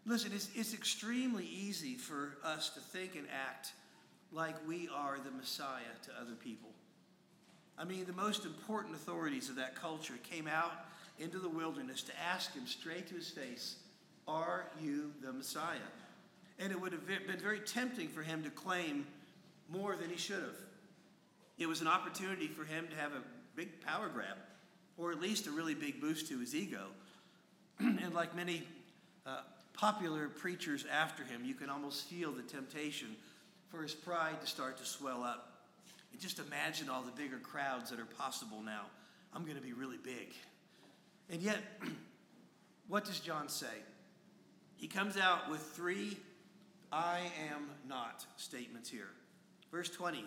Listen, 0.06 0.32
it's, 0.34 0.50
it's 0.56 0.74
extremely 0.74 1.46
easy 1.46 1.96
for 1.96 2.38
us 2.44 2.70
to 2.72 2.82
think 2.82 3.16
and 3.16 3.28
act 3.48 3.72
like 4.34 4.56
we 4.68 4.90
are 4.94 5.20
the 5.24 5.32
Messiah 5.32 5.84
to 6.04 6.12
other 6.20 6.36
people. 6.36 6.72
I 7.78 7.86
mean, 7.86 8.06
the 8.06 8.14
most 8.14 8.46
important 8.46 8.96
authorities 8.96 9.50
of 9.50 9.56
that 9.56 9.76
culture 9.76 10.16
came 10.30 10.48
out 10.48 10.85
into 11.20 11.40
the 11.40 11.50
wilderness 11.50 12.02
to 12.04 12.12
ask 12.20 12.54
him 12.54 12.68
straight 12.68 13.08
to 13.08 13.16
his 13.16 13.30
face, 13.30 13.78
Are 14.28 14.66
you 14.82 15.12
the 15.22 15.32
Messiah? 15.32 15.78
And 16.60 16.72
it 16.72 16.80
would 16.80 16.94
have 16.94 17.06
been 17.06 17.40
very 17.40 17.60
tempting 17.60 18.08
for 18.08 18.24
him 18.24 18.44
to 18.44 18.50
claim 18.50 19.06
more 19.70 19.96
than 19.96 20.10
he 20.10 20.18
should 20.18 20.42
have. 20.42 20.58
It 21.58 21.68
was 21.68 21.82
an 21.82 21.88
opportunity 21.88 22.48
for 22.48 22.64
him 22.64 22.88
to 22.90 22.96
have 22.96 23.12
a 23.12 23.22
big 23.56 23.82
power 23.82 24.10
grab, 24.10 24.38
or 24.98 25.12
at 25.12 25.22
least 25.22 25.48
a 25.48 25.52
really 25.52 25.74
big 25.74 26.02
boost 26.02 26.28
to 26.30 26.40
his 26.40 26.56
ego. 26.56 26.88
and 27.80 28.14
like 28.14 28.36
many 28.36 28.64
uh, 29.26 29.42
popular 29.74 30.30
preachers 30.30 30.86
after 30.92 31.24
him, 31.24 31.44
you 31.44 31.54
can 31.54 31.70
almost 31.70 32.06
feel 32.06 32.32
the 32.32 32.42
temptation 32.44 33.16
for 33.70 33.82
his 33.82 33.94
pride 33.94 34.40
to 34.42 34.48
start 34.48 34.78
to 34.78 34.86
swell 34.86 35.24
up. 35.24 35.52
And 36.12 36.22
just 36.22 36.40
imagine 36.40 36.90
all 36.90 37.02
the 37.02 37.12
bigger 37.12 37.38
crowds 37.38 37.90
that 37.90 38.00
are 38.00 38.06
possible 38.06 38.62
now. 38.62 38.84
I'm 39.34 39.44
going 39.44 39.58
to 39.58 39.64
be 39.64 39.74
really 39.74 39.98
big. 39.98 40.34
And 41.30 41.42
yet, 41.42 41.60
what 42.88 43.06
does 43.06 43.20
John 43.20 43.50
say? 43.50 43.84
He 44.78 44.88
comes 44.88 45.18
out 45.18 45.50
with 45.50 45.62
three 45.62 46.18
I 46.92 47.20
am 47.52 47.70
not 47.88 48.26
statements 48.38 48.90
here. 48.90 49.10
Verse 49.72 49.90
20 49.90 50.24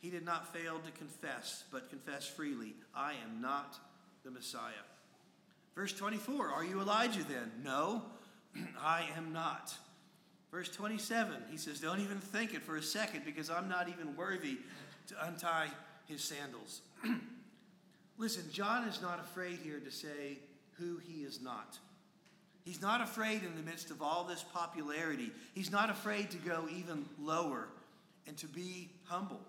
He 0.00 0.10
did 0.10 0.24
not 0.24 0.52
fail 0.54 0.78
to 0.78 0.90
confess, 0.92 1.64
but 1.70 1.90
confess 1.90 2.26
freely, 2.26 2.74
I 2.94 3.12
am 3.24 3.40
not 3.40 3.78
the 4.24 4.30
Messiah. 4.30 4.72
Verse 5.74 5.92
24 5.92 6.48
Are 6.48 6.64
you 6.64 6.80
Elijah 6.80 7.24
then? 7.24 7.50
No, 7.62 8.02
I 8.80 9.08
am 9.16 9.32
not. 9.32 9.74
Verse 10.50 10.70
27, 10.70 11.34
he 11.50 11.58
says, 11.58 11.80
Don't 11.80 12.00
even 12.00 12.18
think 12.18 12.54
it 12.54 12.62
for 12.62 12.76
a 12.76 12.82
second 12.82 13.24
because 13.26 13.50
I'm 13.50 13.68
not 13.68 13.88
even 13.88 14.16
worthy 14.16 14.58
to 15.08 15.26
untie 15.26 15.68
his 16.06 16.24
sandals. 16.24 16.80
Listen, 18.18 18.42
John 18.52 18.88
is 18.88 19.00
not 19.00 19.20
afraid 19.20 19.60
here 19.62 19.78
to 19.78 19.90
say 19.92 20.38
who 20.72 20.98
he 20.98 21.22
is 21.22 21.40
not. 21.40 21.78
He's 22.64 22.82
not 22.82 23.00
afraid 23.00 23.44
in 23.44 23.54
the 23.54 23.62
midst 23.62 23.90
of 23.90 24.02
all 24.02 24.24
this 24.24 24.44
popularity. 24.52 25.30
He's 25.54 25.70
not 25.70 25.88
afraid 25.88 26.30
to 26.32 26.36
go 26.38 26.66
even 26.76 27.06
lower 27.18 27.68
and 28.26 28.36
to 28.38 28.46
be 28.46 28.90
humble, 29.04 29.40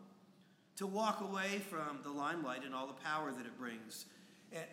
to 0.77 0.87
walk 0.87 1.21
away 1.21 1.61
from 1.69 1.99
the 2.03 2.11
limelight 2.11 2.63
and 2.63 2.73
all 2.73 2.87
the 2.87 2.93
power 2.93 3.31
that 3.31 3.45
it 3.45 3.57
brings. 3.59 4.05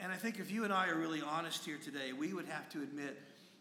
And, 0.00 0.12
I 0.12 0.17
think 0.17 0.38
if 0.38 0.50
you 0.50 0.65
and 0.65 0.73
I 0.73 0.88
are 0.88 0.95
really 0.95 1.21
honest 1.21 1.65
here 1.65 1.79
today, 1.83 2.12
we 2.12 2.33
would 2.33 2.47
have 2.47 2.69
to 2.71 2.83
admit 2.83 3.21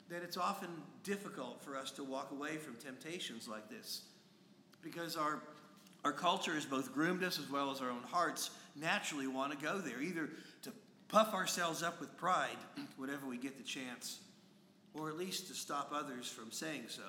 that 0.10 0.22
it's 0.22 0.38
often 0.38 0.70
difficult 1.04 1.62
for 1.62 1.76
us 1.76 1.92
to 1.92 2.04
walk 2.04 2.32
away 2.32 2.58
from 2.58 2.76
temptations 2.76 3.48
like 3.48 3.70
this 3.70 4.02
because 4.82 5.18
our, 5.18 5.42
our 6.04 6.14
culture 6.14 6.54
has 6.54 6.64
both 6.64 6.94
groomed 6.94 7.24
us 7.24 7.40
as 7.40 7.50
well 7.50 7.72
as 7.72 7.82
our 7.82 7.90
own 7.90 8.04
hearts 8.04 8.52
naturally 8.76 9.28
want 9.28 9.58
to 9.58 9.58
go 9.58 9.80
there, 9.80 10.02
either 10.02 10.30
to 10.64 10.72
puff 11.08 11.34
ourselves 11.34 11.84
up 11.84 12.00
with 12.00 12.16
pride 12.18 12.58
whenever 12.98 13.26
we 13.26 13.38
get 13.38 13.58
the 13.58 13.64
chance, 13.64 14.20
or 14.94 15.10
at 15.10 15.18
least 15.18 15.48
to 15.48 15.54
stop 15.54 15.92
others 15.94 16.28
from 16.28 16.52
saying 16.52 16.84
so. 16.88 17.04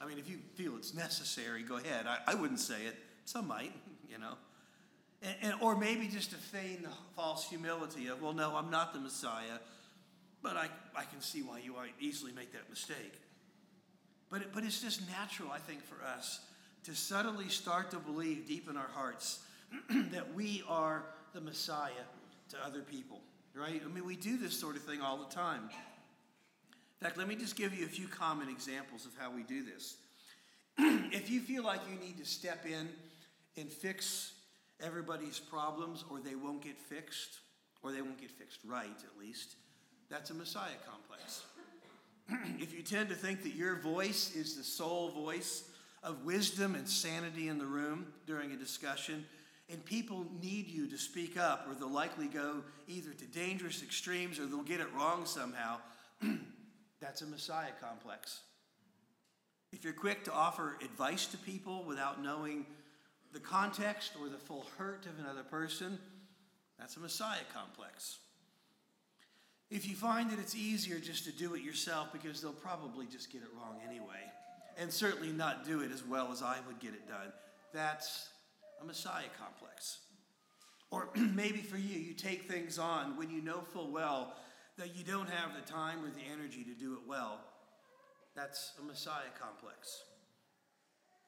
I 0.00 0.06
mean, 0.06 0.18
if 0.18 0.28
you 0.28 0.38
feel 0.54 0.76
it's 0.76 0.94
necessary, 0.94 1.62
go 1.62 1.76
ahead. 1.76 2.06
I, 2.06 2.18
I 2.26 2.34
wouldn't 2.34 2.60
say 2.60 2.84
it. 2.86 2.96
Some 3.24 3.48
might, 3.48 3.72
you 4.10 4.18
know. 4.18 4.34
And, 5.22 5.34
and, 5.42 5.54
or 5.60 5.76
maybe 5.76 6.08
just 6.08 6.30
to 6.30 6.36
feign 6.36 6.82
the 6.82 6.90
false 7.14 7.48
humility 7.48 8.08
of, 8.08 8.20
well, 8.22 8.34
no, 8.34 8.54
I'm 8.54 8.70
not 8.70 8.92
the 8.92 9.00
Messiah, 9.00 9.58
but 10.42 10.56
I, 10.56 10.68
I 10.94 11.04
can 11.04 11.20
see 11.20 11.42
why 11.42 11.60
you 11.60 11.72
might 11.72 11.94
easily 12.00 12.32
make 12.32 12.52
that 12.52 12.68
mistake. 12.68 13.20
But, 14.30 14.42
it, 14.42 14.48
but 14.52 14.64
it's 14.64 14.82
just 14.82 15.08
natural, 15.08 15.50
I 15.50 15.58
think, 15.58 15.82
for 15.82 16.04
us 16.04 16.40
to 16.84 16.94
subtly 16.94 17.48
start 17.48 17.90
to 17.92 17.98
believe 17.98 18.46
deep 18.46 18.68
in 18.68 18.76
our 18.76 18.90
hearts 18.94 19.40
that 20.12 20.34
we 20.34 20.62
are 20.68 21.04
the 21.34 21.40
Messiah 21.40 21.90
to 22.50 22.56
other 22.64 22.80
people, 22.80 23.20
right? 23.54 23.82
I 23.84 23.88
mean, 23.88 24.04
we 24.04 24.16
do 24.16 24.36
this 24.38 24.58
sort 24.58 24.76
of 24.76 24.82
thing 24.82 25.00
all 25.00 25.18
the 25.18 25.34
time. 25.34 25.62
In 27.00 27.04
fact, 27.06 27.18
let 27.18 27.28
me 27.28 27.36
just 27.36 27.56
give 27.56 27.74
you 27.74 27.84
a 27.84 27.88
few 27.88 28.08
common 28.08 28.48
examples 28.48 29.04
of 29.04 29.12
how 29.18 29.30
we 29.30 29.42
do 29.42 29.62
this. 29.62 29.96
if 30.78 31.30
you 31.30 31.40
feel 31.40 31.62
like 31.62 31.80
you 31.90 31.98
need 31.98 32.18
to 32.18 32.24
step 32.24 32.64
in 32.66 32.88
and 33.56 33.70
fix 33.70 34.32
everybody's 34.82 35.38
problems, 35.38 36.04
or 36.10 36.20
they 36.20 36.34
won't 36.34 36.62
get 36.62 36.78
fixed, 36.78 37.40
or 37.82 37.92
they 37.92 38.02
won't 38.02 38.20
get 38.20 38.30
fixed 38.30 38.60
right, 38.66 38.88
at 38.88 39.18
least, 39.18 39.56
that's 40.10 40.30
a 40.30 40.34
Messiah 40.34 40.72
complex. 40.88 41.42
if 42.62 42.74
you 42.74 42.82
tend 42.82 43.08
to 43.08 43.14
think 43.14 43.42
that 43.42 43.54
your 43.54 43.76
voice 43.76 44.34
is 44.34 44.56
the 44.56 44.64
sole 44.64 45.10
voice 45.10 45.64
of 46.02 46.24
wisdom 46.24 46.74
and 46.74 46.88
sanity 46.88 47.48
in 47.48 47.58
the 47.58 47.66
room 47.66 48.06
during 48.26 48.52
a 48.52 48.56
discussion, 48.56 49.24
and 49.68 49.84
people 49.84 50.24
need 50.40 50.68
you 50.68 50.86
to 50.88 50.96
speak 50.96 51.36
up, 51.36 51.66
or 51.68 51.74
they'll 51.74 51.90
likely 51.90 52.26
go 52.26 52.62
either 52.86 53.10
to 53.10 53.24
dangerous 53.26 53.82
extremes 53.82 54.38
or 54.38 54.46
they'll 54.46 54.62
get 54.62 54.80
it 54.80 54.86
wrong 54.94 55.26
somehow. 55.26 55.78
That's 57.00 57.22
a 57.22 57.26
Messiah 57.26 57.72
complex. 57.80 58.40
If 59.72 59.84
you're 59.84 59.92
quick 59.92 60.24
to 60.24 60.32
offer 60.32 60.78
advice 60.82 61.26
to 61.26 61.36
people 61.38 61.84
without 61.84 62.22
knowing 62.22 62.64
the 63.32 63.40
context 63.40 64.12
or 64.20 64.28
the 64.28 64.38
full 64.38 64.66
hurt 64.78 65.06
of 65.06 65.18
another 65.18 65.42
person, 65.42 65.98
that's 66.78 66.96
a 66.96 67.00
Messiah 67.00 67.42
complex. 67.52 68.18
If 69.70 69.86
you 69.88 69.96
find 69.96 70.30
that 70.30 70.38
it's 70.38 70.54
easier 70.54 70.98
just 70.98 71.24
to 71.24 71.32
do 71.32 71.54
it 71.54 71.62
yourself 71.62 72.12
because 72.12 72.40
they'll 72.40 72.52
probably 72.52 73.06
just 73.06 73.30
get 73.32 73.42
it 73.42 73.48
wrong 73.54 73.80
anyway, 73.86 74.22
and 74.78 74.90
certainly 74.90 75.32
not 75.32 75.66
do 75.66 75.80
it 75.80 75.90
as 75.90 76.04
well 76.04 76.30
as 76.32 76.42
I 76.42 76.56
would 76.66 76.78
get 76.78 76.94
it 76.94 77.08
done, 77.08 77.32
that's 77.74 78.28
a 78.80 78.84
Messiah 78.84 79.28
complex. 79.38 79.98
Or 80.90 81.08
maybe 81.16 81.58
for 81.58 81.78
you, 81.78 81.98
you 81.98 82.14
take 82.14 82.44
things 82.44 82.78
on 82.78 83.16
when 83.16 83.30
you 83.30 83.42
know 83.42 83.60
full 83.72 83.90
well 83.90 84.34
that 84.78 84.94
you 84.94 85.04
don't 85.04 85.28
have 85.28 85.50
the 85.54 85.72
time 85.72 86.04
or 86.04 86.10
the 86.10 86.32
energy 86.32 86.64
to 86.64 86.74
do 86.74 86.94
it 86.94 87.00
well. 87.08 87.40
That's 88.34 88.72
a 88.80 88.84
Messiah 88.84 89.32
complex. 89.40 90.02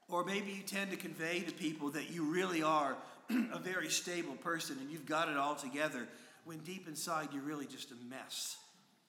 Or 0.09 0.25
maybe 0.25 0.53
you 0.53 0.63
tend 0.63 0.91
to 0.91 0.97
convey 0.97 1.41
to 1.41 1.53
people 1.53 1.91
that 1.91 2.11
you 2.11 2.25
really 2.25 2.63
are 2.63 2.97
a 3.31 3.59
very 3.59 3.89
stable 3.89 4.35
person 4.37 4.77
and 4.81 4.91
you've 4.91 5.07
got 5.07 5.29
it 5.29 5.37
all 5.37 5.55
together 5.55 6.07
when 6.45 6.59
deep 6.59 6.89
inside 6.89 7.29
you're 7.33 7.43
really 7.43 7.67
just 7.67 7.91
a 7.91 7.95
mess. 8.09 8.57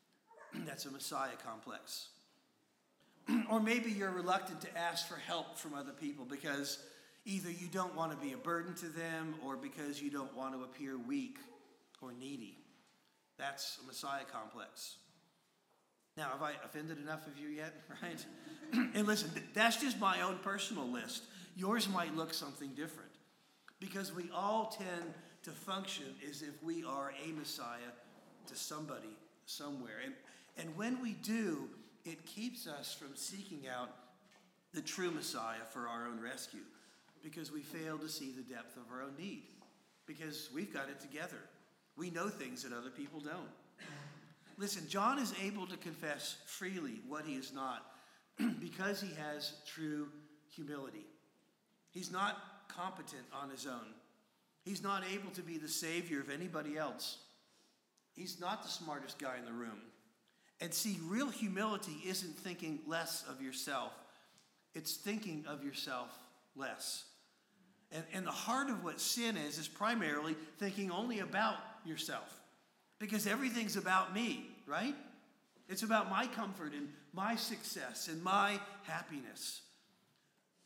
That's 0.65 0.86
a 0.86 0.91
Messiah 0.91 1.36
complex. 1.46 2.10
or 3.50 3.60
maybe 3.60 3.91
you're 3.91 4.12
reluctant 4.12 4.62
to 4.62 4.77
ask 4.77 5.08
for 5.08 5.15
help 5.15 5.58
from 5.58 5.74
other 5.74 5.91
people 5.91 6.25
because 6.25 6.79
Either 7.26 7.52
you 7.52 7.68
don't 7.68 7.96
want 7.96 8.12
to 8.12 8.18
be 8.18 8.34
a 8.34 8.38
burden 8.38 8.74
to 8.76 8.88
them 8.88 9.36
or 9.46 9.56
because 9.56 10.02
you 10.02 10.10
don't 10.10 10.36
want 10.36 10.54
to 10.54 10.64
appear 10.64 10.98
weak 10.98 11.38
or 12.02 12.12
needy. 12.12 12.58
That's 13.38 13.78
a 13.84 13.88
Messiah 13.88 14.24
complex. 14.32 14.98
Now, 16.18 16.30
have 16.32 16.42
I 16.42 16.52
offended 16.66 16.98
enough 16.98 17.28
of 17.28 17.38
you 17.38 17.48
yet? 17.48 17.74
Right? 18.02 18.26
and 18.94 19.08
listen, 19.08 19.32
that's 19.54 19.78
just 19.78 20.00
my 20.00 20.22
own 20.22 20.38
personal 20.44 20.88
list. 20.88 21.24
Yours 21.56 21.90
might 21.90 22.16
look 22.16 22.34
something 22.34 22.70
different 22.76 23.10
because 23.80 24.14
we 24.14 24.30
all 24.34 24.76
tend 24.78 25.14
to 25.44 25.52
function 25.52 26.06
as 26.30 26.42
if 26.42 26.62
we 26.62 26.84
are 26.84 27.14
a 27.26 27.32
Messiah 27.32 27.92
to 28.48 28.56
somebody 28.56 29.18
somewhere. 29.46 29.98
And, 30.06 30.14
and 30.58 30.78
when 30.78 31.02
we 31.02 31.14
do, 31.14 31.70
it 32.06 32.26
keeps 32.26 32.68
us 32.68 32.94
from 32.94 33.16
seeking 33.16 33.68
out 33.68 33.90
the 34.74 34.82
true 34.82 35.12
Messiah 35.12 35.66
for 35.72 35.88
our 35.88 36.08
own 36.08 36.22
rescue 36.22 36.62
because 37.24 37.52
we 37.52 37.62
fail 37.62 37.98
to 37.98 38.10
see 38.10 38.32
the 38.32 38.42
depth 38.42 38.78
of 38.78 38.84
our 38.92 39.04
own 39.04 39.16
need. 39.18 39.44
Because 40.06 40.50
we've 40.54 40.74
got 40.74 40.90
it 40.90 41.00
together. 41.00 41.38
We 41.96 42.10
know 42.10 42.30
things 42.30 42.64
that 42.64 42.74
other 42.74 42.90
people 42.90 43.20
don't. 43.20 43.50
Listen, 44.58 44.88
John 44.90 45.20
is 45.20 45.34
able 45.44 45.68
to 45.68 45.78
confess 45.78 46.38
freely 46.46 47.02
what 47.08 47.26
he 47.26 47.36
is 47.36 47.54
not 47.54 47.86
because 48.60 49.00
he 49.02 49.12
has 49.16 49.54
true 49.66 50.10
humility. 50.54 51.06
He's 51.92 52.12
not 52.12 52.38
competent 52.68 53.24
on 53.34 53.50
his 53.50 53.66
own. 53.66 53.94
He's 54.64 54.84
not 54.84 55.04
able 55.14 55.32
to 55.32 55.42
be 55.42 55.58
the 55.58 55.68
savior 55.68 56.20
of 56.20 56.30
anybody 56.30 56.78
else. 56.78 57.18
He's 58.14 58.40
not 58.40 58.64
the 58.64 58.70
smartest 58.70 59.18
guy 59.18 59.38
in 59.38 59.46
the 59.46 59.52
room. 59.52 59.80
And 60.62 60.74
see, 60.74 61.00
real 61.08 61.30
humility 61.30 62.02
isn't 62.06 62.38
thinking 62.38 62.80
less 62.86 63.24
of 63.30 63.42
yourself, 63.42 63.94
it's 64.74 64.96
thinking 64.96 65.46
of 65.48 65.64
yourself 65.64 66.10
less. 66.56 67.06
And, 67.91 68.03
and 68.13 68.25
the 68.25 68.31
heart 68.31 68.69
of 68.69 68.84
what 68.84 69.01
sin 69.01 69.36
is, 69.38 69.58
is 69.58 69.67
primarily 69.67 70.36
thinking 70.58 70.91
only 70.91 71.19
about 71.19 71.58
yourself. 71.86 72.39
Because 73.00 73.25
everything's 73.25 73.77
about 73.77 74.13
me, 74.13 74.46
right? 74.67 74.96
It's 75.67 75.84
about 75.84 76.10
my 76.10 76.27
comfort 76.27 76.74
and 76.74 76.89
my 77.13 77.36
success 77.36 78.08
and 78.08 78.22
my 78.24 78.60
happiness. 78.84 79.62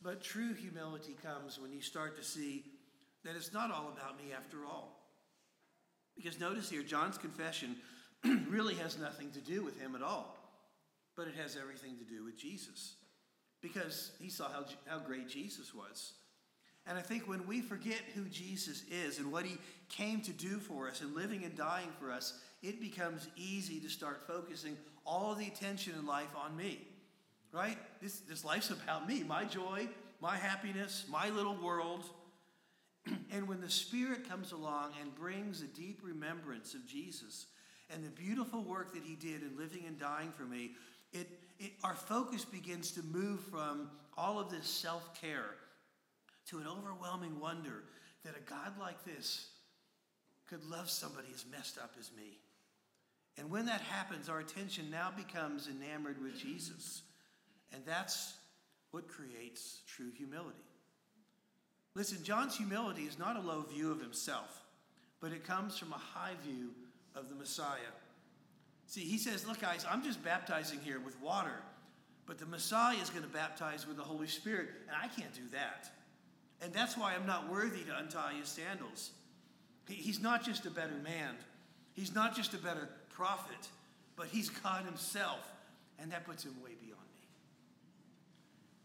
But 0.02 0.22
true 0.22 0.52
humility 0.52 1.16
comes 1.22 1.58
when 1.58 1.72
you 1.72 1.80
start 1.80 2.16
to 2.16 2.22
see 2.22 2.64
that 3.24 3.36
it's 3.36 3.52
not 3.52 3.70
all 3.70 3.92
about 3.96 4.18
me 4.18 4.32
after 4.36 4.66
all. 4.66 5.00
Because 6.14 6.38
notice 6.38 6.70
here, 6.70 6.82
John's 6.82 7.18
confession 7.18 7.76
really 8.48 8.74
has 8.76 8.98
nothing 8.98 9.30
to 9.32 9.40
do 9.40 9.64
with 9.64 9.80
him 9.80 9.94
at 9.94 10.02
all, 10.02 10.36
but 11.16 11.26
it 11.26 11.34
has 11.34 11.56
everything 11.60 11.96
to 11.98 12.04
do 12.04 12.24
with 12.24 12.38
Jesus. 12.38 12.96
Because 13.60 14.12
he 14.20 14.28
saw 14.28 14.48
how, 14.50 14.64
how 14.86 14.98
great 14.98 15.28
Jesus 15.28 15.74
was. 15.74 16.12
And 16.86 16.98
I 16.98 17.00
think 17.00 17.26
when 17.26 17.46
we 17.46 17.60
forget 17.60 18.00
who 18.14 18.24
Jesus 18.24 18.82
is 18.90 19.18
and 19.18 19.32
what 19.32 19.46
he 19.46 19.56
came 19.88 20.20
to 20.22 20.32
do 20.32 20.58
for 20.58 20.88
us 20.88 21.00
and 21.00 21.14
living 21.14 21.44
and 21.44 21.56
dying 21.56 21.88
for 21.98 22.12
us, 22.12 22.38
it 22.62 22.80
becomes 22.80 23.26
easy 23.36 23.80
to 23.80 23.88
start 23.88 24.26
focusing 24.26 24.76
all 25.06 25.34
the 25.34 25.46
attention 25.46 25.94
in 25.98 26.06
life 26.06 26.34
on 26.36 26.56
me. 26.56 26.86
Right? 27.52 27.78
This, 28.02 28.18
this 28.20 28.44
life's 28.44 28.70
about 28.70 29.08
me, 29.08 29.22
my 29.22 29.44
joy, 29.44 29.88
my 30.20 30.36
happiness, 30.36 31.04
my 31.10 31.30
little 31.30 31.56
world. 31.56 32.04
and 33.32 33.48
when 33.48 33.60
the 33.60 33.70
Spirit 33.70 34.28
comes 34.28 34.52
along 34.52 34.92
and 35.00 35.14
brings 35.14 35.62
a 35.62 35.66
deep 35.66 36.00
remembrance 36.02 36.74
of 36.74 36.86
Jesus 36.86 37.46
and 37.90 38.04
the 38.04 38.10
beautiful 38.10 38.62
work 38.62 38.92
that 38.92 39.04
he 39.04 39.14
did 39.14 39.42
in 39.42 39.56
living 39.56 39.84
and 39.86 39.98
dying 39.98 40.32
for 40.36 40.44
me, 40.44 40.72
it, 41.12 41.30
it, 41.58 41.72
our 41.82 41.94
focus 41.94 42.44
begins 42.44 42.90
to 42.92 43.02
move 43.02 43.40
from 43.40 43.88
all 44.18 44.38
of 44.38 44.50
this 44.50 44.66
self 44.66 45.18
care 45.20 45.54
to 46.50 46.58
an 46.58 46.66
overwhelming 46.66 47.40
wonder 47.40 47.84
that 48.24 48.36
a 48.36 48.50
God 48.50 48.78
like 48.78 49.04
this 49.04 49.48
could 50.48 50.64
love 50.64 50.90
somebody 50.90 51.28
as 51.34 51.44
messed 51.50 51.78
up 51.78 51.94
as 51.98 52.10
me. 52.16 52.38
And 53.36 53.50
when 53.50 53.66
that 53.66 53.80
happens, 53.80 54.28
our 54.28 54.40
attention 54.40 54.90
now 54.90 55.10
becomes 55.16 55.68
enamored 55.68 56.22
with 56.22 56.38
Jesus. 56.38 57.02
And 57.72 57.82
that's 57.84 58.34
what 58.90 59.08
creates 59.08 59.80
true 59.86 60.10
humility. 60.16 60.58
Listen, 61.94 62.22
John's 62.22 62.56
humility 62.56 63.02
is 63.02 63.18
not 63.18 63.36
a 63.36 63.40
low 63.40 63.62
view 63.62 63.90
of 63.90 64.00
himself, 64.00 64.62
but 65.20 65.32
it 65.32 65.44
comes 65.44 65.78
from 65.78 65.92
a 65.92 65.98
high 65.98 66.34
view 66.44 66.70
of 67.14 67.28
the 67.28 67.34
Messiah. 67.34 67.78
See, 68.86 69.02
he 69.02 69.18
says, 69.18 69.46
Look, 69.46 69.60
guys, 69.60 69.86
I'm 69.88 70.02
just 70.02 70.22
baptizing 70.22 70.80
here 70.80 71.00
with 71.00 71.20
water, 71.20 71.62
but 72.26 72.38
the 72.38 72.46
Messiah 72.46 72.96
is 72.96 73.10
going 73.10 73.22
to 73.22 73.28
baptize 73.28 73.86
with 73.86 73.96
the 73.96 74.02
Holy 74.02 74.26
Spirit, 74.26 74.68
and 74.86 74.96
I 74.96 75.08
can't 75.08 75.32
do 75.34 75.48
that. 75.52 75.90
And 76.64 76.72
that's 76.72 76.96
why 76.96 77.14
I'm 77.14 77.26
not 77.26 77.50
worthy 77.50 77.82
to 77.82 77.98
untie 77.98 78.32
his 78.40 78.48
sandals. 78.48 79.10
He's 79.86 80.22
not 80.22 80.42
just 80.42 80.64
a 80.64 80.70
better 80.70 80.96
man, 81.04 81.34
he's 81.92 82.14
not 82.14 82.34
just 82.34 82.54
a 82.54 82.58
better 82.58 82.88
prophet, 83.10 83.68
but 84.16 84.28
he's 84.28 84.48
God 84.48 84.86
himself, 84.86 85.46
and 85.98 86.10
that 86.10 86.24
puts 86.24 86.44
him 86.44 86.54
way 86.64 86.70
beyond 86.80 87.02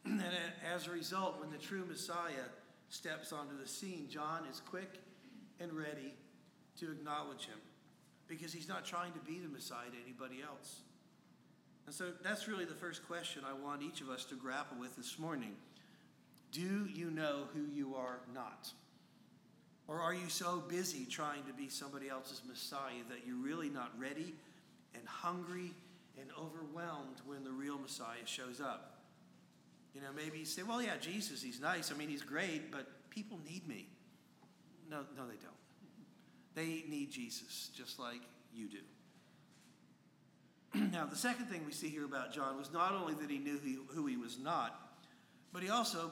me. 0.05 0.11
And 0.11 0.21
uh, 0.21 0.75
as 0.75 0.87
a 0.87 0.91
result, 0.91 1.39
when 1.39 1.51
the 1.51 1.57
true 1.57 1.85
Messiah 1.87 2.49
steps 2.89 3.31
onto 3.31 3.57
the 3.57 3.67
scene, 3.67 4.07
John 4.09 4.41
is 4.51 4.59
quick 4.59 4.99
and 5.61 5.71
ready 5.71 6.13
to 6.79 6.91
acknowledge 6.91 7.45
him 7.45 7.59
because 8.27 8.51
he's 8.51 8.67
not 8.67 8.85
trying 8.85 9.13
to 9.13 9.19
be 9.19 9.39
the 9.39 9.47
Messiah 9.47 9.89
to 9.89 9.97
anybody 10.03 10.41
else. 10.45 10.81
And 11.85 11.95
so 11.95 12.11
that's 12.23 12.47
really 12.47 12.65
the 12.65 12.75
first 12.75 13.07
question 13.07 13.43
I 13.47 13.53
want 13.53 13.81
each 13.81 14.01
of 14.01 14.09
us 14.09 14.25
to 14.25 14.35
grapple 14.35 14.77
with 14.79 14.95
this 14.97 15.17
morning. 15.17 15.55
Do 16.51 16.87
you 16.93 17.11
know 17.11 17.43
who 17.53 17.65
you 17.73 17.95
are 17.95 18.19
not? 18.33 18.71
Or 19.87 20.01
are 20.01 20.13
you 20.13 20.29
so 20.29 20.63
busy 20.67 21.05
trying 21.05 21.43
to 21.45 21.53
be 21.53 21.67
somebody 21.69 22.09
else's 22.09 22.41
Messiah 22.47 23.03
that 23.09 23.25
you're 23.25 23.35
really 23.35 23.69
not 23.69 23.91
ready 23.99 24.35
and 24.93 25.07
hungry 25.07 25.71
and 26.19 26.29
overwhelmed 26.39 27.21
when 27.25 27.43
the 27.43 27.51
real 27.51 27.77
Messiah 27.77 28.25
shows 28.25 28.61
up? 28.61 28.99
You 29.95 30.01
know, 30.01 30.09
maybe 30.15 30.39
you 30.39 30.45
say, 30.45 30.63
well, 30.63 30.81
yeah, 30.81 30.97
Jesus, 31.01 31.41
he's 31.41 31.59
nice. 31.59 31.91
I 31.91 31.95
mean, 31.95 32.09
he's 32.09 32.21
great, 32.21 32.71
but 32.71 32.87
people 33.09 33.39
need 33.49 33.67
me. 33.67 33.87
No, 34.89 34.99
no, 35.17 35.27
they 35.27 35.37
don't. 35.41 35.55
They 36.55 36.83
need 36.89 37.11
Jesus, 37.11 37.69
just 37.75 37.99
like 37.99 38.21
you 38.53 38.67
do. 38.67 38.77
now, 40.91 41.05
the 41.05 41.15
second 41.15 41.45
thing 41.45 41.65
we 41.65 41.71
see 41.71 41.89
here 41.89 42.05
about 42.05 42.31
John 42.31 42.57
was 42.57 42.71
not 42.71 42.93
only 42.93 43.13
that 43.15 43.29
he 43.29 43.39
knew 43.39 43.59
who 43.87 44.05
he 44.05 44.17
was 44.17 44.37
not, 44.37 44.79
but 45.51 45.63
he 45.63 45.69
also 45.69 46.11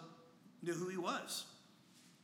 knew 0.62 0.74
who 0.74 0.90
he 0.90 0.98
was. 0.98 1.46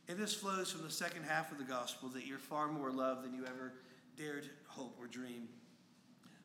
And 0.08 0.18
this 0.18 0.34
flows 0.34 0.70
from 0.70 0.82
the 0.82 0.90
second 0.90 1.24
half 1.24 1.50
of 1.50 1.58
the 1.58 1.64
gospel 1.64 2.08
that 2.10 2.26
you're 2.26 2.38
far 2.38 2.68
more 2.68 2.90
loved 2.90 3.24
than 3.24 3.34
you 3.34 3.44
ever 3.46 3.72
dared 4.16 4.48
hope 4.66 4.96
or 5.00 5.06
dream. 5.06 5.48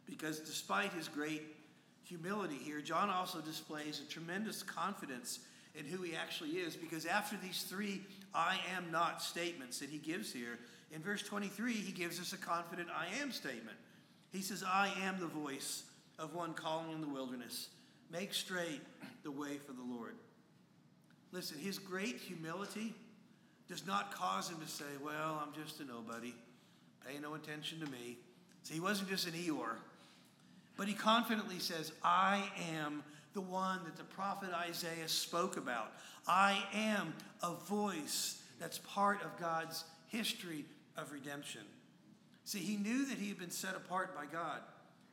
Because 0.05 0.39
despite 0.39 0.93
his 0.93 1.07
great 1.07 1.43
humility 2.03 2.55
here, 2.55 2.81
John 2.81 3.09
also 3.09 3.39
displays 3.41 4.01
a 4.01 4.09
tremendous 4.09 4.63
confidence 4.63 5.39
in 5.75 5.85
who 5.85 6.01
he 6.01 6.15
actually 6.15 6.51
is. 6.51 6.75
Because 6.75 7.05
after 7.05 7.35
these 7.37 7.63
three 7.63 8.01
I 8.33 8.57
am 8.75 8.91
not 8.91 9.21
statements 9.21 9.79
that 9.79 9.89
he 9.89 9.97
gives 9.97 10.31
here, 10.31 10.57
in 10.91 11.01
verse 11.01 11.21
23, 11.21 11.73
he 11.73 11.91
gives 11.91 12.19
us 12.19 12.33
a 12.33 12.37
confident 12.37 12.89
I 12.89 13.07
am 13.21 13.31
statement. 13.31 13.77
He 14.31 14.41
says, 14.41 14.63
I 14.63 14.91
am 15.03 15.19
the 15.19 15.27
voice 15.27 15.83
of 16.17 16.33
one 16.33 16.53
calling 16.53 16.91
in 16.93 17.01
the 17.01 17.07
wilderness. 17.07 17.69
Make 18.11 18.33
straight 18.33 18.81
the 19.23 19.31
way 19.31 19.57
for 19.57 19.73
the 19.73 19.83
Lord. 19.83 20.15
Listen, 21.31 21.57
his 21.59 21.77
great 21.77 22.17
humility 22.17 22.93
does 23.67 23.85
not 23.85 24.13
cause 24.13 24.49
him 24.49 24.59
to 24.59 24.67
say, 24.67 24.85
Well, 25.03 25.41
I'm 25.41 25.53
just 25.63 25.79
a 25.79 25.85
nobody. 25.85 26.33
Pay 27.05 27.19
no 27.19 27.35
attention 27.35 27.79
to 27.79 27.85
me. 27.87 28.17
See, 28.63 28.73
he 28.73 28.79
wasn't 28.79 29.09
just 29.09 29.27
an 29.27 29.33
Eeyore. 29.33 29.77
But 30.75 30.87
he 30.87 30.93
confidently 30.93 31.59
says, 31.59 31.91
I 32.03 32.43
am 32.73 33.03
the 33.33 33.41
one 33.41 33.79
that 33.85 33.95
the 33.95 34.03
prophet 34.03 34.49
Isaiah 34.53 35.07
spoke 35.07 35.57
about. 35.57 35.91
I 36.27 36.63
am 36.73 37.13
a 37.43 37.53
voice 37.53 38.41
that's 38.59 38.79
part 38.79 39.21
of 39.23 39.37
God's 39.39 39.83
history 40.07 40.65
of 40.97 41.11
redemption. 41.11 41.61
See, 42.43 42.59
he 42.59 42.77
knew 42.77 43.05
that 43.05 43.17
he 43.17 43.29
had 43.29 43.37
been 43.37 43.51
set 43.51 43.75
apart 43.75 44.15
by 44.15 44.25
God, 44.25 44.61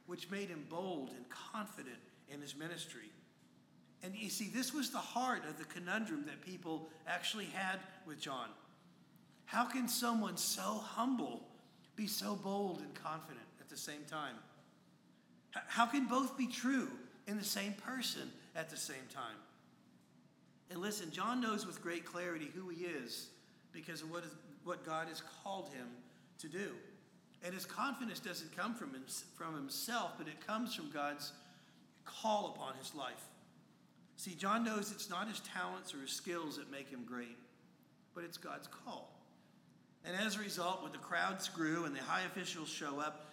which 0.06 0.30
made 0.30 0.48
him 0.48 0.64
bold 0.70 1.10
and 1.10 1.24
confident 1.28 1.98
in 2.28 2.40
his 2.40 2.56
ministry. 2.56 3.10
And 4.02 4.14
you 4.14 4.28
see, 4.30 4.48
this 4.54 4.72
was 4.72 4.90
the 4.90 4.98
heart 4.98 5.42
of 5.48 5.58
the 5.58 5.64
conundrum 5.64 6.24
that 6.26 6.42
people 6.42 6.88
actually 7.08 7.46
had 7.46 7.78
with 8.06 8.20
John. 8.20 8.48
How 9.46 9.64
can 9.64 9.88
someone 9.88 10.36
so 10.36 10.82
humble 10.84 11.42
be 11.94 12.06
so 12.06 12.36
bold 12.36 12.80
and 12.80 12.94
confident 12.94 13.46
at 13.60 13.68
the 13.68 13.76
same 13.76 14.04
time? 14.10 14.34
How 15.52 15.86
can 15.86 16.06
both 16.06 16.36
be 16.36 16.46
true 16.46 16.90
in 17.26 17.38
the 17.38 17.44
same 17.44 17.72
person 17.72 18.30
at 18.54 18.70
the 18.70 18.76
same 18.76 18.96
time? 19.12 19.36
And 20.70 20.80
listen, 20.80 21.10
John 21.10 21.40
knows 21.40 21.66
with 21.66 21.82
great 21.82 22.04
clarity 22.04 22.50
who 22.54 22.68
he 22.68 22.84
is 22.84 23.28
because 23.72 24.02
of 24.02 24.10
what, 24.10 24.24
is, 24.24 24.30
what 24.64 24.84
God 24.84 25.08
has 25.08 25.22
called 25.42 25.70
him 25.70 25.86
to 26.38 26.48
do. 26.48 26.72
And 27.44 27.54
his 27.54 27.64
confidence 27.64 28.18
doesn't 28.18 28.56
come 28.56 28.74
from, 28.74 28.90
him, 28.90 29.04
from 29.36 29.54
himself, 29.54 30.12
but 30.18 30.26
it 30.26 30.44
comes 30.44 30.74
from 30.74 30.90
God's 30.90 31.32
call 32.04 32.54
upon 32.56 32.74
his 32.76 32.94
life. 32.94 33.22
See, 34.16 34.34
John 34.34 34.64
knows 34.64 34.92
it's 34.92 35.10
not 35.10 35.28
his 35.28 35.40
talents 35.40 35.94
or 35.94 35.98
his 35.98 36.10
skills 36.10 36.56
that 36.56 36.70
make 36.70 36.88
him 36.88 37.04
great, 37.04 37.36
but 38.14 38.24
it's 38.24 38.38
God's 38.38 38.66
call. 38.66 39.12
And 40.04 40.16
as 40.16 40.36
a 40.36 40.40
result, 40.40 40.82
when 40.82 40.92
the 40.92 40.98
crowds 40.98 41.48
grew 41.48 41.84
and 41.84 41.94
the 41.94 42.02
high 42.02 42.22
officials 42.22 42.68
show 42.68 43.00
up, 43.00 43.32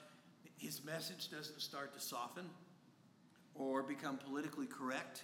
his 0.57 0.83
message 0.83 1.29
doesn't 1.29 1.61
start 1.61 1.93
to 1.93 2.01
soften 2.01 2.45
or 3.55 3.83
become 3.83 4.17
politically 4.17 4.65
correct. 4.65 5.23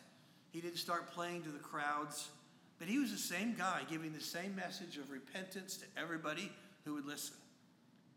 He 0.52 0.62
didn't 0.62 0.78
start 0.78 1.12
playing 1.12 1.44
to 1.44 1.50
the 1.50 1.60
crowds, 1.60 2.30
but 2.78 2.88
he 2.88 3.00
was 3.00 3.12
the 3.12 3.18
same 3.18 3.56
guy 3.58 3.82
giving 3.90 4.14
the 4.14 4.22
same 4.22 4.56
message 4.56 4.98
of 4.98 5.12
repentance 5.12 5.78
to 5.78 5.86
everybody 6.02 6.52
who 6.86 6.94
would 6.94 7.06
listen. 7.06 7.36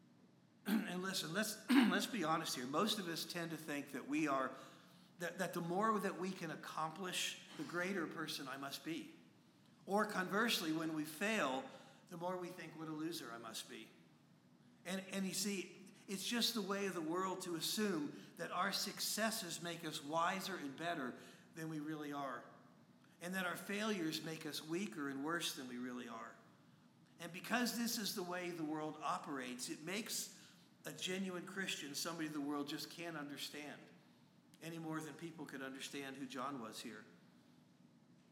and 0.66 1.02
listen, 1.02 1.30
let's, 1.34 1.56
let's 1.90 2.06
be 2.06 2.22
honest 2.24 2.54
here. 2.54 2.66
Most 2.70 2.98
of 2.98 3.08
us 3.08 3.24
tend 3.24 3.50
to 3.50 3.56
think 3.56 3.92
that 3.92 4.08
we 4.08 4.28
are 4.28 4.50
that, 5.22 5.38
that 5.38 5.54
the 5.54 5.60
more 5.60 5.96
that 6.00 6.20
we 6.20 6.30
can 6.30 6.50
accomplish, 6.50 7.38
the 7.56 7.62
greater 7.62 8.06
person 8.06 8.48
I 8.52 8.60
must 8.60 8.84
be. 8.84 9.08
Or 9.86 10.04
conversely, 10.04 10.72
when 10.72 10.94
we 10.96 11.04
fail, 11.04 11.62
the 12.10 12.16
more 12.16 12.36
we 12.36 12.48
think 12.48 12.72
what 12.76 12.88
a 12.88 12.92
loser 12.92 13.26
I 13.34 13.40
must 13.46 13.70
be. 13.70 13.86
And, 14.84 15.00
and 15.12 15.24
you 15.24 15.32
see, 15.32 15.70
it's 16.08 16.24
just 16.24 16.54
the 16.54 16.62
way 16.62 16.86
of 16.86 16.94
the 16.94 17.00
world 17.00 17.40
to 17.42 17.54
assume 17.54 18.12
that 18.38 18.50
our 18.52 18.72
successes 18.72 19.60
make 19.62 19.86
us 19.86 20.04
wiser 20.04 20.58
and 20.60 20.76
better 20.76 21.14
than 21.56 21.70
we 21.70 21.78
really 21.78 22.12
are, 22.12 22.42
and 23.22 23.32
that 23.34 23.46
our 23.46 23.56
failures 23.56 24.22
make 24.26 24.44
us 24.44 24.66
weaker 24.68 25.08
and 25.08 25.24
worse 25.24 25.52
than 25.52 25.68
we 25.68 25.76
really 25.76 26.08
are. 26.08 26.32
And 27.22 27.32
because 27.32 27.78
this 27.78 27.96
is 27.96 28.16
the 28.16 28.24
way 28.24 28.50
the 28.56 28.64
world 28.64 28.96
operates, 29.04 29.68
it 29.68 29.78
makes 29.86 30.30
a 30.84 30.90
genuine 30.90 31.44
Christian 31.44 31.94
somebody 31.94 32.26
the 32.26 32.40
world 32.40 32.68
just 32.68 32.90
can't 32.90 33.16
understand 33.16 33.78
any 34.64 34.78
more 34.78 35.00
than 35.00 35.12
people 35.14 35.44
could 35.44 35.62
understand 35.62 36.16
who 36.18 36.26
John 36.26 36.60
was 36.62 36.80
here. 36.80 37.04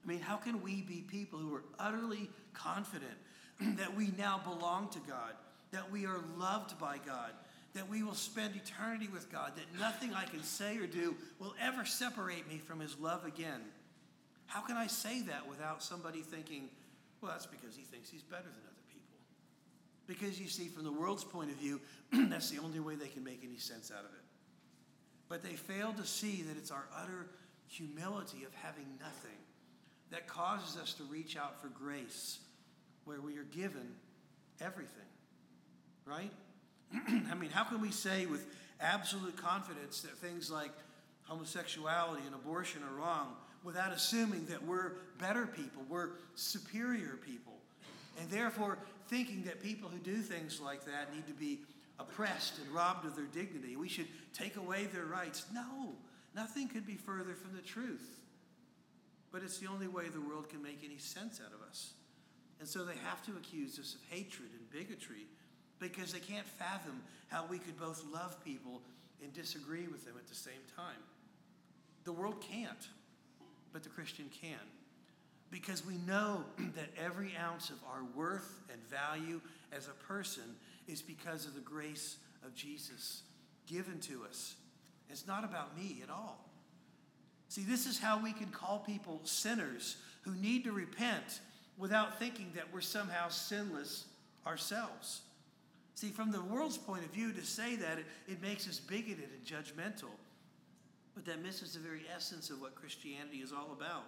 I 0.04 0.08
mean, 0.08 0.20
how 0.20 0.36
can 0.36 0.62
we 0.62 0.82
be 0.82 1.04
people 1.06 1.38
who 1.38 1.54
are 1.54 1.64
utterly 1.78 2.30
confident 2.54 3.12
that 3.76 3.96
we 3.96 4.12
now 4.16 4.40
belong 4.42 4.88
to 4.90 4.98
God, 5.00 5.34
that 5.72 5.90
we 5.90 6.06
are 6.06 6.20
loved 6.38 6.78
by 6.78 6.96
God, 7.04 7.32
that 7.74 7.88
we 7.88 8.02
will 8.02 8.14
spend 8.14 8.56
eternity 8.56 9.08
with 9.12 9.30
God, 9.30 9.52
that 9.56 9.80
nothing 9.80 10.14
I 10.14 10.24
can 10.24 10.42
say 10.42 10.78
or 10.78 10.86
do 10.86 11.14
will 11.38 11.54
ever 11.60 11.84
separate 11.84 12.48
me 12.48 12.58
from 12.58 12.80
His 12.80 12.98
love 12.98 13.24
again? 13.24 13.60
How 14.46 14.60
can 14.60 14.76
I 14.76 14.88
say 14.88 15.22
that 15.22 15.48
without 15.48 15.82
somebody 15.82 16.22
thinking, 16.22 16.70
well, 17.20 17.30
that's 17.30 17.46
because 17.46 17.76
he 17.76 17.82
thinks 17.82 18.10
he's 18.10 18.22
better 18.22 18.42
than 18.42 18.64
other 18.66 18.82
people? 18.88 19.16
Because 20.08 20.40
you 20.40 20.48
see, 20.48 20.66
from 20.66 20.82
the 20.82 20.92
world's 20.92 21.22
point 21.22 21.50
of 21.50 21.56
view, 21.56 21.80
that's 22.12 22.50
the 22.50 22.58
only 22.58 22.80
way 22.80 22.96
they 22.96 23.06
can 23.06 23.22
make 23.22 23.44
any 23.44 23.58
sense 23.58 23.92
out 23.92 24.04
of 24.04 24.10
it. 24.12 24.19
But 25.30 25.42
they 25.42 25.54
fail 25.54 25.94
to 25.94 26.04
see 26.04 26.42
that 26.42 26.58
it's 26.58 26.72
our 26.72 26.84
utter 27.00 27.28
humility 27.68 28.44
of 28.44 28.52
having 28.56 28.86
nothing 28.98 29.38
that 30.10 30.26
causes 30.26 30.76
us 30.76 30.92
to 30.94 31.04
reach 31.04 31.36
out 31.36 31.62
for 31.62 31.68
grace 31.68 32.40
where 33.04 33.20
we 33.20 33.38
are 33.38 33.44
given 33.44 33.94
everything. 34.60 34.90
Right? 36.04 36.32
I 37.30 37.34
mean, 37.36 37.50
how 37.50 37.62
can 37.62 37.80
we 37.80 37.92
say 37.92 38.26
with 38.26 38.44
absolute 38.80 39.36
confidence 39.36 40.00
that 40.00 40.16
things 40.16 40.50
like 40.50 40.72
homosexuality 41.22 42.22
and 42.26 42.34
abortion 42.34 42.82
are 42.82 43.00
wrong 43.00 43.28
without 43.62 43.92
assuming 43.92 44.46
that 44.46 44.60
we're 44.64 44.92
better 45.18 45.46
people, 45.46 45.82
we're 45.88 46.10
superior 46.34 47.18
people, 47.24 47.52
and 48.18 48.28
therefore 48.30 48.78
thinking 49.06 49.44
that 49.44 49.62
people 49.62 49.88
who 49.88 49.98
do 49.98 50.16
things 50.16 50.60
like 50.60 50.84
that 50.86 51.14
need 51.14 51.26
to 51.28 51.34
be 51.34 51.60
oppressed 52.00 52.58
and 52.58 52.74
robbed 52.74 53.06
of 53.06 53.14
their 53.14 53.26
dignity? 53.26 53.76
We 53.76 53.88
should 53.88 54.08
take 54.32 54.56
away 54.56 54.86
their 54.86 55.04
rights. 55.04 55.44
No, 55.52 55.92
nothing 56.34 56.68
could 56.68 56.86
be 56.86 56.96
further 56.96 57.34
from 57.34 57.54
the 57.54 57.62
truth. 57.62 58.20
But 59.32 59.42
it's 59.42 59.58
the 59.58 59.68
only 59.68 59.86
way 59.86 60.08
the 60.08 60.20
world 60.20 60.48
can 60.48 60.62
make 60.62 60.80
any 60.84 60.98
sense 60.98 61.40
out 61.44 61.52
of 61.52 61.66
us. 61.68 61.92
And 62.58 62.68
so 62.68 62.84
they 62.84 62.96
have 63.04 63.24
to 63.26 63.32
accuse 63.32 63.78
us 63.78 63.94
of 63.94 64.00
hatred 64.10 64.48
and 64.52 64.70
bigotry 64.70 65.26
because 65.78 66.12
they 66.12 66.20
can't 66.20 66.46
fathom 66.46 67.00
how 67.28 67.46
we 67.48 67.58
could 67.58 67.78
both 67.78 68.04
love 68.12 68.42
people 68.44 68.82
and 69.22 69.32
disagree 69.32 69.86
with 69.86 70.04
them 70.04 70.14
at 70.18 70.28
the 70.28 70.34
same 70.34 70.60
time. 70.76 71.02
The 72.04 72.12
world 72.12 72.40
can't, 72.40 72.88
but 73.72 73.82
the 73.82 73.88
Christian 73.88 74.30
can. 74.40 74.58
Because 75.50 75.84
we 75.84 75.96
know 76.06 76.44
that 76.76 76.90
every 76.98 77.32
ounce 77.36 77.70
of 77.70 77.76
our 77.92 78.04
worth 78.14 78.60
and 78.70 78.80
value 78.88 79.40
as 79.72 79.88
a 79.88 80.04
person 80.06 80.44
is 80.88 81.02
because 81.02 81.46
of 81.46 81.54
the 81.54 81.60
grace 81.60 82.16
of 82.44 82.54
Jesus 82.54 83.22
given 83.66 84.00
to 84.00 84.24
us. 84.28 84.54
It's 85.08 85.26
not 85.26 85.44
about 85.44 85.76
me 85.76 86.00
at 86.02 86.10
all. 86.10 86.44
See, 87.48 87.62
this 87.62 87.86
is 87.86 87.98
how 87.98 88.22
we 88.22 88.32
can 88.32 88.48
call 88.48 88.78
people 88.78 89.20
sinners 89.24 89.96
who 90.22 90.34
need 90.34 90.64
to 90.64 90.72
repent 90.72 91.40
without 91.76 92.18
thinking 92.18 92.52
that 92.54 92.72
we're 92.72 92.80
somehow 92.80 93.28
sinless 93.28 94.04
ourselves. 94.46 95.22
See, 95.94 96.10
from 96.10 96.30
the 96.30 96.42
world's 96.42 96.78
point 96.78 97.04
of 97.04 97.10
view, 97.10 97.32
to 97.32 97.44
say 97.44 97.76
that, 97.76 97.98
it, 97.98 98.06
it 98.28 98.40
makes 98.40 98.68
us 98.68 98.78
bigoted 98.78 99.28
and 99.34 99.44
judgmental. 99.44 100.10
But 101.14 101.26
that 101.26 101.42
misses 101.42 101.74
the 101.74 101.80
very 101.80 102.02
essence 102.14 102.50
of 102.50 102.60
what 102.60 102.74
Christianity 102.74 103.38
is 103.38 103.52
all 103.52 103.72
about 103.72 104.04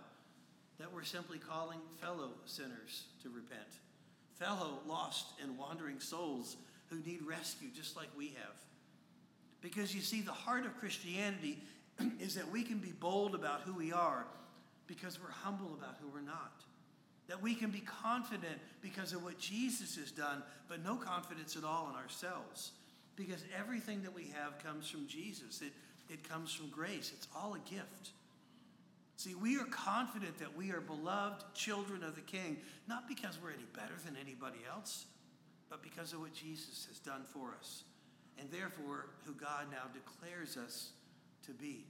that 0.79 0.93
we're 0.93 1.05
simply 1.05 1.39
calling 1.39 1.79
fellow 2.01 2.31
sinners 2.45 3.05
to 3.23 3.29
repent, 3.29 3.79
fellow 4.43 4.81
lost 4.89 5.27
and 5.41 5.57
wandering 5.57 6.01
souls 6.01 6.57
who 6.89 6.99
need 7.07 7.23
rescue 7.23 7.69
just 7.75 7.97
like 7.97 8.09
we 8.17 8.27
have. 8.29 8.57
Because 9.61 9.95
you 9.95 10.01
see, 10.01 10.21
the 10.21 10.33
heart 10.33 10.67
of 10.67 10.77
Christianity 10.79 11.59
is 12.21 12.35
that 12.35 12.51
we 12.51 12.65
can 12.65 12.79
be 12.79 12.93
bold 12.93 13.35
about 13.35 13.61
who 13.61 13.73
we 13.73 13.93
are 13.93 14.27
because 14.89 15.21
we're 15.21 15.31
humble 15.31 15.73
about 15.79 15.97
who 16.01 16.09
we're 16.09 16.21
not. 16.21 16.53
That 17.29 17.41
we 17.41 17.55
can 17.55 17.71
be 17.71 17.81
confident 17.81 18.59
because 18.83 19.13
of 19.13 19.23
what 19.23 19.39
Jesus 19.39 19.97
has 19.97 20.11
done, 20.11 20.43
but 20.69 20.85
no 20.85 20.97
confidence 20.97 21.57
at 21.57 21.63
all 21.63 21.89
in 21.91 21.95
ourselves. 21.95 22.73
Because 23.15 23.45
everything 23.57 24.03
that 24.03 24.15
we 24.15 24.33
have 24.35 24.59
comes 24.63 24.91
from 24.91 25.07
Jesus, 25.07 25.63
it, 25.63 25.73
it 26.13 26.29
comes 26.29 26.53
from 26.53 26.69
grace. 26.69 27.13
It's 27.15 27.29
all 27.37 27.55
a 27.55 27.71
gift. 27.71 28.11
See, 29.23 29.37
we 29.37 29.57
are 29.57 29.67
confident 29.67 30.37
that 30.39 30.57
we 30.57 30.73
are 30.73 30.81
beloved 30.81 31.45
children 31.55 32.03
of 32.03 32.17
the 32.17 32.23
King, 32.23 32.57
not 32.89 33.07
because 33.07 33.39
we're 33.41 33.53
any 33.53 33.63
better 33.73 33.95
than 34.05 34.17
anybody 34.21 34.59
else, 34.69 35.05
but 35.71 35.81
because 35.81 36.13
of 36.13 36.19
what 36.19 36.35
Jesus 36.35 36.89
has 36.89 36.99
done 36.99 37.23
for 37.33 37.55
us, 37.57 37.85
and 38.37 38.51
therefore 38.51 39.11
who 39.25 39.33
God 39.35 39.67
now 39.71 39.85
declares 39.95 40.57
us 40.57 40.91
to 41.47 41.53
be. 41.53 41.85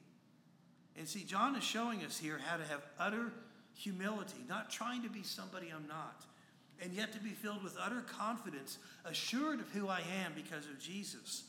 And 0.95 1.09
see, 1.09 1.25
John 1.25 1.57
is 1.57 1.65
showing 1.65 2.05
us 2.05 2.19
here 2.19 2.39
how 2.39 2.59
to 2.59 2.65
have 2.65 2.83
utter 2.99 3.33
humility, 3.75 4.45
not 4.47 4.69
trying 4.69 5.03
to 5.03 5.09
be 5.09 5.23
somebody 5.23 5.73
I'm 5.75 5.89
not, 5.89 6.27
and 6.83 6.93
yet 6.93 7.15
to 7.15 7.19
be 7.19 7.31
filled 7.31 7.65
with 7.65 7.79
utter 7.83 8.03
confidence, 8.03 8.77
assured 9.07 9.61
of 9.61 9.71
who 9.71 9.89
I 9.89 10.03
am 10.23 10.33
because 10.35 10.67
of 10.67 10.79
Jesus. 10.79 11.45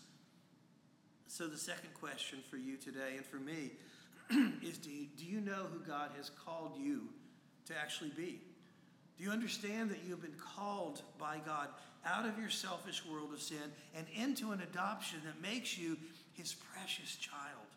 So, 1.28 1.48
the 1.48 1.58
second 1.58 1.93
question 2.00 2.39
for 2.50 2.56
you 2.56 2.78
today 2.78 3.17
and 3.17 3.26
for 3.26 3.36
me 3.38 3.72
is 4.62 4.78
do 4.78 4.90
you, 4.90 5.08
do 5.18 5.26
you 5.26 5.42
know 5.42 5.66
who 5.72 5.80
God 5.80 6.12
has 6.18 6.30
called 6.30 6.78
you 6.78 7.10
to 7.66 7.74
actually 7.78 8.12
be? 8.16 8.42
Do 9.18 9.24
you 9.24 9.32
understand 9.32 9.90
that 9.92 10.04
you 10.04 10.12
have 10.12 10.22
been 10.22 10.36
called 10.56 11.02
by 11.20 11.40
God 11.46 11.68
out 12.06 12.26
of 12.26 12.38
your 12.40 12.50
selfish 12.50 13.04
world 13.06 13.32
of 13.34 13.42
sin 13.42 13.72
and 13.96 14.06
into 14.16 14.52
an 14.52 14.62
adoption 14.62 15.20
that 15.26 15.42
makes 15.42 15.78
you 15.78 15.98
his 16.34 16.54
precious 16.54 17.16
child? 17.16 17.68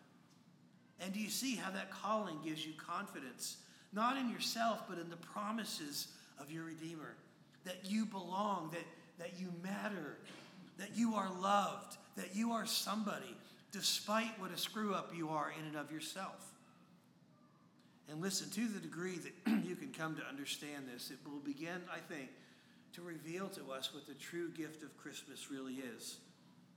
And 0.99 1.13
do 1.13 1.19
you 1.19 1.29
see 1.29 1.55
how 1.55 1.71
that 1.71 1.91
calling 1.91 2.37
gives 2.43 2.65
you 2.65 2.73
confidence, 2.77 3.57
not 3.93 4.17
in 4.17 4.29
yourself, 4.29 4.83
but 4.89 4.97
in 4.97 5.09
the 5.09 5.17
promises 5.17 6.07
of 6.39 6.51
your 6.51 6.63
Redeemer? 6.63 7.15
That 7.65 7.77
you 7.83 8.05
belong, 8.05 8.71
that, 8.71 8.85
that 9.19 9.39
you 9.39 9.53
matter, 9.61 10.17
that 10.77 10.95
you 10.95 11.15
are 11.15 11.29
loved, 11.39 11.97
that 12.15 12.35
you 12.35 12.51
are 12.51 12.65
somebody, 12.65 13.35
despite 13.71 14.39
what 14.39 14.51
a 14.51 14.57
screw 14.57 14.93
up 14.93 15.11
you 15.15 15.29
are 15.29 15.53
in 15.59 15.65
and 15.65 15.75
of 15.75 15.91
yourself. 15.91 16.51
And 18.09 18.21
listen, 18.21 18.49
to 18.51 18.67
the 18.67 18.79
degree 18.79 19.17
that 19.17 19.65
you 19.65 19.75
can 19.75 19.91
come 19.91 20.15
to 20.15 20.25
understand 20.25 20.85
this, 20.93 21.11
it 21.11 21.19
will 21.29 21.39
begin, 21.39 21.81
I 21.91 21.99
think, 21.99 22.29
to 22.93 23.01
reveal 23.01 23.49
to 23.49 23.71
us 23.71 23.93
what 23.93 24.07
the 24.07 24.13
true 24.13 24.49
gift 24.51 24.81
of 24.81 24.97
Christmas 24.97 25.51
really 25.51 25.75
is. 25.75 26.17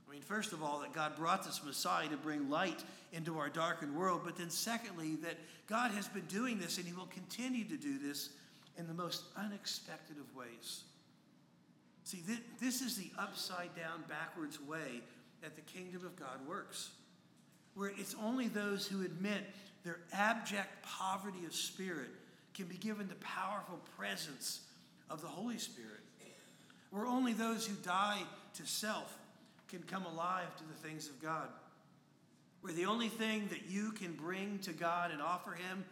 I 0.08 0.12
mean, 0.12 0.22
first 0.22 0.52
of 0.52 0.60
all, 0.60 0.80
that 0.80 0.92
God 0.92 1.14
brought 1.14 1.44
this 1.44 1.62
Messiah 1.64 2.08
to 2.08 2.16
bring 2.16 2.50
light 2.50 2.82
into 3.12 3.38
our 3.38 3.48
darkened 3.48 3.94
world, 3.94 4.22
but 4.24 4.36
then 4.36 4.50
secondly, 4.50 5.14
that 5.22 5.36
God 5.68 5.92
has 5.92 6.08
been 6.08 6.26
doing 6.26 6.58
this 6.58 6.78
and 6.78 6.86
He 6.86 6.92
will 6.92 7.06
continue 7.06 7.64
to 7.64 7.76
do 7.76 7.96
this 7.98 8.30
in 8.76 8.88
the 8.88 8.94
most 8.94 9.22
unexpected 9.36 10.16
of 10.16 10.34
ways. 10.34 10.82
See, 12.02 12.24
this 12.60 12.82
is 12.82 12.96
the 12.96 13.10
upside 13.16 13.76
down, 13.76 14.02
backwards 14.08 14.60
way 14.60 15.02
that 15.42 15.56
the 15.56 15.62
kingdom 15.62 16.04
of 16.04 16.16
God 16.16 16.46
works, 16.48 16.90
where 17.74 17.92
it's 17.96 18.14
only 18.22 18.48
those 18.48 18.86
who 18.86 19.04
admit 19.04 19.42
their 19.84 20.00
abject 20.12 20.82
poverty 20.82 21.44
of 21.46 21.54
spirit 21.54 22.10
can 22.54 22.66
be 22.66 22.76
given 22.76 23.08
the 23.08 23.14
powerful 23.16 23.78
presence 23.96 24.60
of 25.08 25.20
the 25.22 25.28
Holy 25.28 25.58
Spirit, 25.58 26.00
where 26.90 27.06
only 27.06 27.32
those 27.32 27.66
who 27.66 27.74
die 27.76 28.20
to 28.54 28.66
self 28.66 29.16
can 29.68 29.82
come 29.82 30.04
alive 30.04 30.54
to 30.56 30.64
the 30.64 30.88
things 30.88 31.08
of 31.08 31.22
God. 31.22 31.48
Where 32.60 32.72
the 32.72 32.86
only 32.86 33.08
thing 33.08 33.48
that 33.48 33.70
you 33.70 33.92
can 33.92 34.12
bring 34.12 34.58
to 34.60 34.72
God 34.72 35.12
and 35.12 35.22
offer 35.22 35.52
Him 35.52 35.84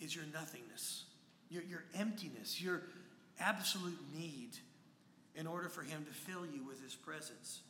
is 0.00 0.14
your 0.14 0.24
nothingness, 0.32 1.04
your, 1.50 1.62
your 1.64 1.84
emptiness, 1.94 2.60
your 2.62 2.82
absolute 3.40 3.98
need 4.16 4.50
in 5.34 5.46
order 5.46 5.68
for 5.68 5.82
Him 5.82 6.06
to 6.06 6.12
fill 6.12 6.46
you 6.46 6.64
with 6.64 6.82
His 6.82 6.94
presence. 6.94 7.60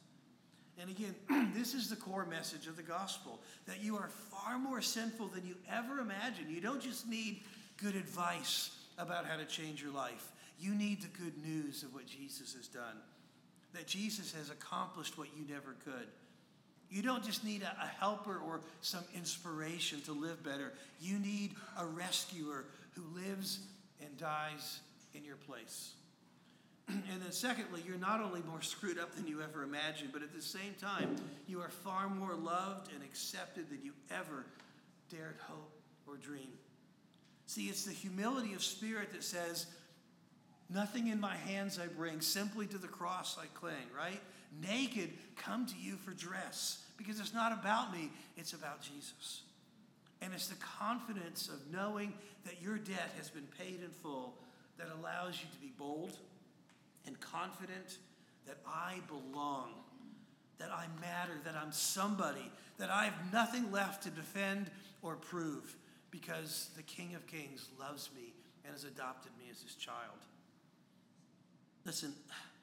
And 0.80 0.90
again, 0.90 1.14
this 1.54 1.74
is 1.74 1.90
the 1.90 1.96
core 1.96 2.26
message 2.26 2.66
of 2.66 2.76
the 2.76 2.82
gospel 2.82 3.40
that 3.66 3.82
you 3.82 3.96
are 3.96 4.08
far 4.30 4.58
more 4.58 4.80
sinful 4.80 5.28
than 5.28 5.46
you 5.46 5.56
ever 5.70 5.98
imagined. 5.98 6.50
You 6.50 6.60
don't 6.60 6.80
just 6.80 7.08
need 7.08 7.42
good 7.76 7.96
advice 7.96 8.70
about 8.96 9.26
how 9.26 9.36
to 9.36 9.44
change 9.44 9.82
your 9.82 9.92
life, 9.92 10.32
you 10.58 10.74
need 10.74 11.02
the 11.02 11.22
good 11.22 11.38
news 11.44 11.84
of 11.84 11.94
what 11.94 12.06
Jesus 12.06 12.54
has 12.54 12.66
done 12.66 12.96
that 13.74 13.86
Jesus 13.86 14.32
has 14.32 14.50
accomplished 14.50 15.18
what 15.18 15.28
you 15.36 15.44
never 15.48 15.76
could. 15.84 16.08
You 16.90 17.02
don't 17.02 17.22
just 17.22 17.44
need 17.44 17.62
a, 17.62 17.86
helper 18.00 18.38
or 18.38 18.60
some 18.80 19.04
inspiration 19.14 20.00
to 20.02 20.12
live 20.12 20.42
better. 20.42 20.72
You 21.00 21.18
need 21.18 21.54
a 21.78 21.84
rescuer 21.84 22.64
who 22.92 23.02
lives 23.14 23.60
and 24.00 24.16
dies 24.16 24.80
in 25.14 25.24
your 25.24 25.36
place. 25.36 25.92
and 27.12 27.22
then, 27.22 27.32
secondly, 27.32 27.82
you're 27.86 27.98
not 27.98 28.20
only 28.20 28.40
more 28.48 28.62
screwed 28.62 28.98
up 28.98 29.14
than 29.14 29.26
you 29.26 29.42
ever 29.42 29.62
imagined, 29.62 30.10
but 30.12 30.22
at 30.22 30.34
the 30.34 30.42
same 30.42 30.74
time, 30.80 31.16
you 31.46 31.60
are 31.60 31.68
far 31.68 32.08
more 32.08 32.34
loved 32.34 32.92
and 32.94 33.02
accepted 33.02 33.68
than 33.68 33.80
you 33.82 33.92
ever 34.10 34.46
dared 35.10 35.36
hope 35.46 35.70
or 36.06 36.16
dream. 36.16 36.48
See, 37.46 37.66
it's 37.66 37.84
the 37.84 37.92
humility 37.92 38.54
of 38.54 38.62
spirit 38.62 39.12
that 39.12 39.24
says, 39.24 39.66
Nothing 40.70 41.08
in 41.08 41.18
my 41.18 41.34
hands 41.34 41.78
I 41.78 41.86
bring, 41.86 42.20
simply 42.20 42.66
to 42.66 42.78
the 42.78 42.88
cross 42.88 43.38
I 43.40 43.46
cling, 43.58 43.88
right? 43.96 44.20
Naked, 44.62 45.10
come 45.36 45.64
to 45.66 45.74
you 45.80 45.96
for 45.96 46.10
dress. 46.10 46.84
Because 46.98 47.20
it's 47.20 47.32
not 47.32 47.52
about 47.52 47.92
me, 47.92 48.10
it's 48.36 48.52
about 48.52 48.82
Jesus. 48.82 49.42
And 50.20 50.34
it's 50.34 50.48
the 50.48 50.56
confidence 50.56 51.48
of 51.48 51.72
knowing 51.72 52.12
that 52.44 52.60
your 52.60 52.76
debt 52.76 53.12
has 53.16 53.30
been 53.30 53.46
paid 53.58 53.80
in 53.82 53.90
full 54.02 54.34
that 54.78 54.88
allows 55.00 55.40
you 55.40 55.46
to 55.54 55.60
be 55.60 55.72
bold 55.78 56.18
and 57.06 57.18
confident 57.20 57.98
that 58.46 58.58
I 58.66 59.00
belong, 59.06 59.70
that 60.58 60.70
I 60.70 60.86
matter, 61.00 61.34
that 61.44 61.54
I'm 61.54 61.72
somebody, 61.72 62.50
that 62.78 62.90
I 62.90 63.04
have 63.04 63.32
nothing 63.32 63.70
left 63.70 64.02
to 64.04 64.10
defend 64.10 64.70
or 65.02 65.16
prove 65.16 65.76
because 66.10 66.70
the 66.76 66.82
King 66.82 67.14
of 67.14 67.26
Kings 67.26 67.68
loves 67.78 68.10
me 68.14 68.32
and 68.64 68.72
has 68.72 68.84
adopted 68.84 69.32
me 69.38 69.44
as 69.50 69.60
his 69.60 69.74
child. 69.74 70.18
Listen, 71.84 72.12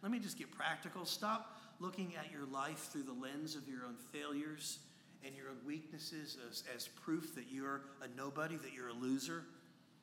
let 0.02 0.12
me 0.12 0.20
just 0.20 0.38
get 0.38 0.52
practical. 0.52 1.06
Stop 1.06 1.60
looking 1.80 2.14
at 2.18 2.32
your 2.32 2.46
life 2.46 2.90
through 2.92 3.04
the 3.04 3.14
lens 3.14 3.56
of 3.56 3.68
your 3.68 3.86
own 3.86 3.96
failures 4.12 4.80
and 5.26 5.36
your 5.36 5.50
own 5.50 5.58
weaknesses 5.66 6.38
as, 6.50 6.64
as 6.76 6.88
proof 6.88 7.36
that 7.36 7.46
you're 7.50 7.82
a 8.02 8.18
nobody, 8.18 8.56
that 8.58 8.74
you're 8.74 8.90
a 8.90 8.94
loser, 8.94 9.44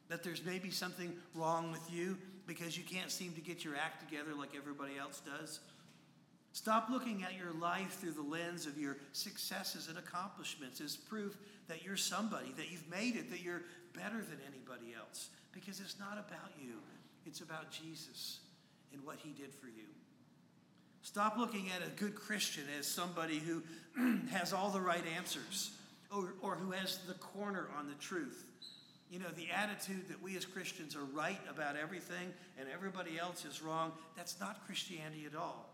that 0.09 0.23
there's 0.23 0.45
maybe 0.45 0.71
something 0.71 1.13
wrong 1.35 1.71
with 1.71 1.89
you 1.91 2.19
because 2.47 2.77
you 2.77 2.85
can't 2.85 3.11
seem 3.11 3.33
to 3.35 3.41
get 3.41 3.65
your 3.65 3.77
act 3.77 4.09
together 4.09 4.35
like 4.35 4.51
everybody 4.57 4.99
else 4.99 5.21
does. 5.21 5.61
Stop 6.53 6.89
looking 6.91 7.23
at 7.23 7.37
your 7.37 7.53
life 7.55 7.99
through 8.01 8.13
the 8.13 8.23
lens 8.23 8.67
of 8.67 8.77
your 8.77 8.99
successes 9.13 9.89
and 9.89 9.97
accomplishments 9.97 10.81
as 10.81 10.97
proof 10.97 11.37
that 11.69 11.83
you're 11.83 11.97
somebody, 11.97 12.53
that 12.57 12.71
you've 12.71 12.89
made 12.91 13.17
it, 13.17 13.31
that 13.31 13.41
you're 13.41 13.63
better 13.95 14.19
than 14.19 14.39
anybody 14.47 14.95
else. 14.95 15.31
Because 15.53 15.81
it's 15.81 15.99
not 15.99 16.13
about 16.13 16.51
you, 16.61 16.75
it's 17.25 17.41
about 17.41 17.71
Jesus 17.71 18.41
and 18.93 19.03
what 19.05 19.17
he 19.23 19.31
did 19.31 19.55
for 19.55 19.67
you. 19.67 19.89
Stop 21.03 21.37
looking 21.39 21.69
at 21.75 21.87
a 21.87 21.91
good 21.91 22.15
Christian 22.15 22.65
as 22.79 22.87
somebody 22.87 23.39
who 23.39 23.63
has 24.31 24.53
all 24.53 24.71
the 24.71 24.81
right 24.81 25.05
answers 25.17 25.73
or, 26.15 26.35
or 26.43 26.55
who 26.55 26.71
has 26.73 26.99
the 27.09 27.15
corner 27.15 27.69
on 27.79 27.89
the 27.89 27.95
truth. 27.95 28.45
You 29.13 29.19
know, 29.19 29.29
the 29.37 29.49
attitude 29.55 30.09
that 30.09 30.23
we 30.23 30.39
as 30.39 30.47
Christians 30.47 30.97
are 30.97 31.05
right 31.13 31.39
about 31.51 31.77
everything 31.77 32.33
and 32.59 32.67
everybody 32.73 33.19
else 33.19 33.45
is 33.45 33.61
wrong, 33.61 33.93
that's 34.17 34.41
not 34.41 34.65
Christianity 34.65 35.27
at 35.31 35.39
all. 35.39 35.69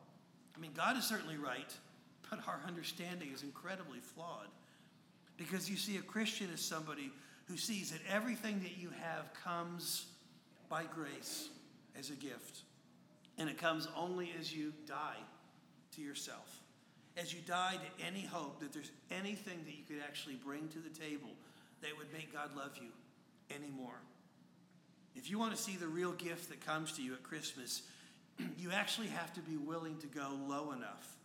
I 0.57 0.61
mean, 0.61 0.73
God 0.77 0.97
is 0.97 1.05
certainly 1.05 1.37
right, 1.37 1.73
but 2.29 2.41
our 2.49 2.61
understanding 2.67 3.31
is 3.33 3.45
incredibly 3.45 4.01
flawed. 4.01 4.49
Because 5.37 5.71
you 5.71 5.77
see, 5.77 5.99
a 5.99 6.03
Christian 6.03 6.49
is 6.53 6.61
somebody 6.61 7.13
who 7.47 7.57
sees 7.57 7.93
that 7.93 8.01
everything 8.13 8.59
that 8.65 8.77
you 8.77 8.91
have 9.01 9.33
comes 9.45 10.07
by 10.69 10.83
grace 10.93 11.49
as 11.97 12.11
a 12.11 12.15
gift. 12.15 12.63
And 13.39 13.49
it 13.49 13.57
comes 13.57 13.87
only 13.97 14.33
as 14.41 14.53
you 14.53 14.73
die 14.85 15.23
to 15.95 16.01
yourself. 16.01 16.59
As 17.17 17.33
you 17.33 17.39
die 17.47 17.77
to 17.77 18.05
any 18.05 18.23
hope 18.23 18.59
that 18.59 18.73
there's 18.73 18.91
anything 19.13 19.61
that 19.65 19.77
you 19.77 19.85
could 19.87 20.05
actually 20.05 20.35
bring 20.45 20.67
to 20.71 20.81
the 20.81 20.91
table 20.91 21.31
that 21.83 21.97
would 21.97 22.13
make 22.13 22.33
God 22.33 22.51
love 22.57 22.73
you 22.83 22.89
anymore. 23.55 24.01
If 25.15 25.31
you 25.31 25.39
want 25.39 25.55
to 25.55 25.61
see 25.61 25.77
the 25.77 25.89
real 25.89 26.13
gift 26.13 26.49
that 26.51 26.65
comes 26.65 26.93
to 26.93 27.03
you 27.03 27.15
at 27.15 27.23
Christmas, 27.23 27.83
you 28.59 28.71
actually 28.73 29.09
have 29.09 29.33
to 29.35 29.41
be 29.41 29.57
willing 29.57 29.97
to 29.99 30.07
go 30.07 30.29
low 30.47 30.73
enough 30.73 31.17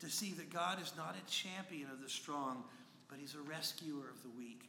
to 0.00 0.10
see 0.10 0.32
that 0.32 0.52
God 0.52 0.80
is 0.82 0.92
not 0.96 1.16
a 1.16 1.30
champion 1.30 1.88
of 1.90 2.02
the 2.02 2.08
strong, 2.08 2.64
but 3.08 3.18
He's 3.18 3.34
a 3.34 3.50
rescuer 3.50 4.10
of 4.10 4.22
the 4.22 4.30
weak. 4.36 4.68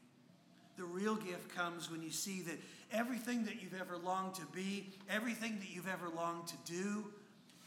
The 0.77 0.83
real 0.83 1.15
gift 1.15 1.55
comes 1.55 1.89
when 1.89 2.01
you 2.01 2.11
see 2.11 2.41
that 2.41 2.57
everything 2.91 3.45
that 3.45 3.61
you've 3.61 3.79
ever 3.79 3.97
longed 3.97 4.35
to 4.35 4.45
be, 4.53 4.91
everything 5.09 5.57
that 5.59 5.73
you've 5.73 5.87
ever 5.87 6.09
longed 6.09 6.47
to 6.47 6.55
do, 6.65 7.05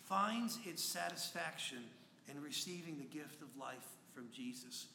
finds 0.04 0.58
its 0.64 0.82
satisfaction 0.82 1.78
in 2.30 2.42
receiving 2.42 2.98
the 2.98 3.18
gift 3.18 3.42
of 3.42 3.48
life 3.58 3.96
from 4.14 4.26
Jesus. 4.34 4.86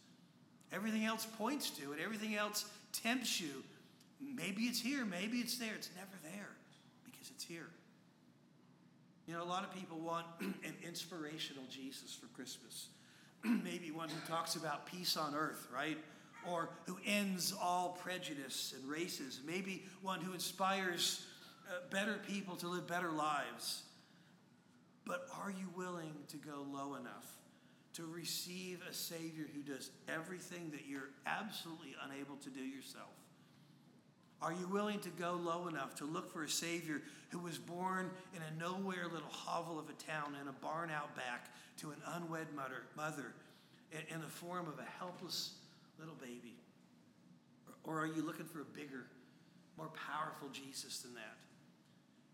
Everything 0.71 1.05
else 1.05 1.27
points 1.37 1.69
to 1.71 1.93
it, 1.93 1.99
everything 2.03 2.35
else 2.35 2.65
tempts 2.91 3.39
you. 3.39 3.63
Maybe 4.35 4.63
it's 4.63 4.79
here, 4.79 5.05
maybe 5.05 5.37
it's 5.37 5.57
there. 5.57 5.73
It's 5.75 5.89
never 5.95 6.35
there 6.35 6.49
because 7.05 7.29
it's 7.29 7.43
here. 7.43 7.69
You 9.27 9.33
know, 9.33 9.43
a 9.43 9.45
lot 9.45 9.63
of 9.63 9.73
people 9.73 9.99
want 9.99 10.25
an 10.41 10.75
inspirational 10.85 11.63
Jesus 11.69 12.13
for 12.13 12.27
Christmas. 12.35 12.87
Maybe 13.43 13.91
one 13.91 14.09
who 14.09 14.27
talks 14.27 14.55
about 14.55 14.85
peace 14.85 15.15
on 15.17 15.33
earth, 15.33 15.67
right? 15.73 15.97
Or 16.49 16.69
who 16.85 16.97
ends 17.05 17.53
all 17.61 17.97
prejudice 18.01 18.73
and 18.77 18.89
races. 18.89 19.39
Maybe 19.45 19.85
one 20.01 20.19
who 20.19 20.33
inspires 20.33 21.25
uh, 21.69 21.75
better 21.89 22.19
people 22.27 22.55
to 22.57 22.67
live 22.67 22.85
better 22.85 23.11
lives. 23.11 23.83
But 25.05 25.27
are 25.41 25.51
you 25.51 25.69
willing 25.75 26.13
to 26.29 26.37
go 26.37 26.65
low 26.71 26.95
enough 26.95 27.31
to 27.93 28.05
receive 28.05 28.79
a 28.89 28.93
Savior 28.93 29.45
who 29.53 29.61
does 29.61 29.91
everything 30.07 30.71
that 30.71 30.81
you're 30.87 31.09
absolutely 31.25 31.95
unable 32.05 32.35
to 32.37 32.49
do 32.49 32.61
yourself? 32.61 33.11
Are 34.43 34.51
you 34.51 34.67
willing 34.67 34.99
to 34.99 35.09
go 35.09 35.39
low 35.41 35.69
enough 35.69 35.95
to 35.95 36.05
look 36.05 36.33
for 36.33 36.43
a 36.43 36.49
Savior 36.49 37.01
who 37.29 37.39
was 37.39 37.57
born 37.57 38.11
in 38.35 38.41
a 38.41 38.59
nowhere 38.59 39.05
little 39.05 39.29
hovel 39.31 39.79
of 39.79 39.85
a 39.89 39.93
town 39.93 40.35
in 40.41 40.49
a 40.49 40.51
barn 40.51 40.91
out 40.91 41.15
back 41.15 41.47
to 41.77 41.91
an 41.91 41.97
unwed 42.15 42.47
mother, 42.53 42.83
mother 42.97 43.33
in 43.93 44.19
the 44.19 44.27
form 44.27 44.67
of 44.67 44.79
a 44.79 44.99
helpless 44.99 45.53
little 45.97 46.15
baby? 46.15 46.57
Or 47.85 48.01
are 48.01 48.05
you 48.05 48.21
looking 48.21 48.45
for 48.45 48.59
a 48.59 48.65
bigger, 48.65 49.05
more 49.77 49.91
powerful 50.11 50.49
Jesus 50.49 50.99
than 50.99 51.13
that? 51.13 51.37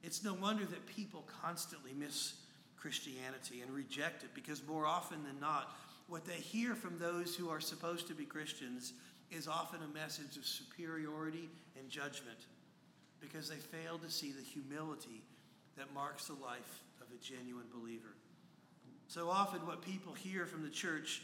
It's 0.02 0.24
no 0.24 0.34
wonder 0.34 0.66
that 0.66 0.88
people 0.88 1.28
constantly 1.44 1.92
miss 1.94 2.34
Christianity 2.76 3.62
and 3.62 3.70
reject 3.70 4.24
it 4.24 4.30
because 4.34 4.66
more 4.68 4.88
often 4.88 5.24
than 5.24 5.40
not, 5.40 5.76
what 6.10 6.26
they 6.26 6.34
hear 6.34 6.74
from 6.74 6.98
those 6.98 7.36
who 7.36 7.50
are 7.50 7.60
supposed 7.60 8.08
to 8.08 8.16
be 8.16 8.26
Christians 8.26 8.94
is 9.32 9.48
often 9.48 9.80
a 9.84 9.94
message 9.94 10.38
of 10.38 10.46
superiority 10.46 11.48
and 11.78 11.88
judgment 11.88 12.40
because 13.22 13.48
they 13.48 13.56
fail 13.56 14.00
to 14.00 14.10
see 14.10 14.32
the 14.32 14.42
humility 14.42 15.22
that 15.78 15.94
marks 15.94 16.26
the 16.26 16.34
life 16.34 16.84
of 17.00 17.08
a 17.14 17.24
genuine 17.24 17.68
believer. 17.74 18.16
So 19.08 19.30
often, 19.30 19.66
what 19.66 19.82
people 19.82 20.14
hear 20.14 20.46
from 20.46 20.64
the 20.64 20.70
church 20.70 21.22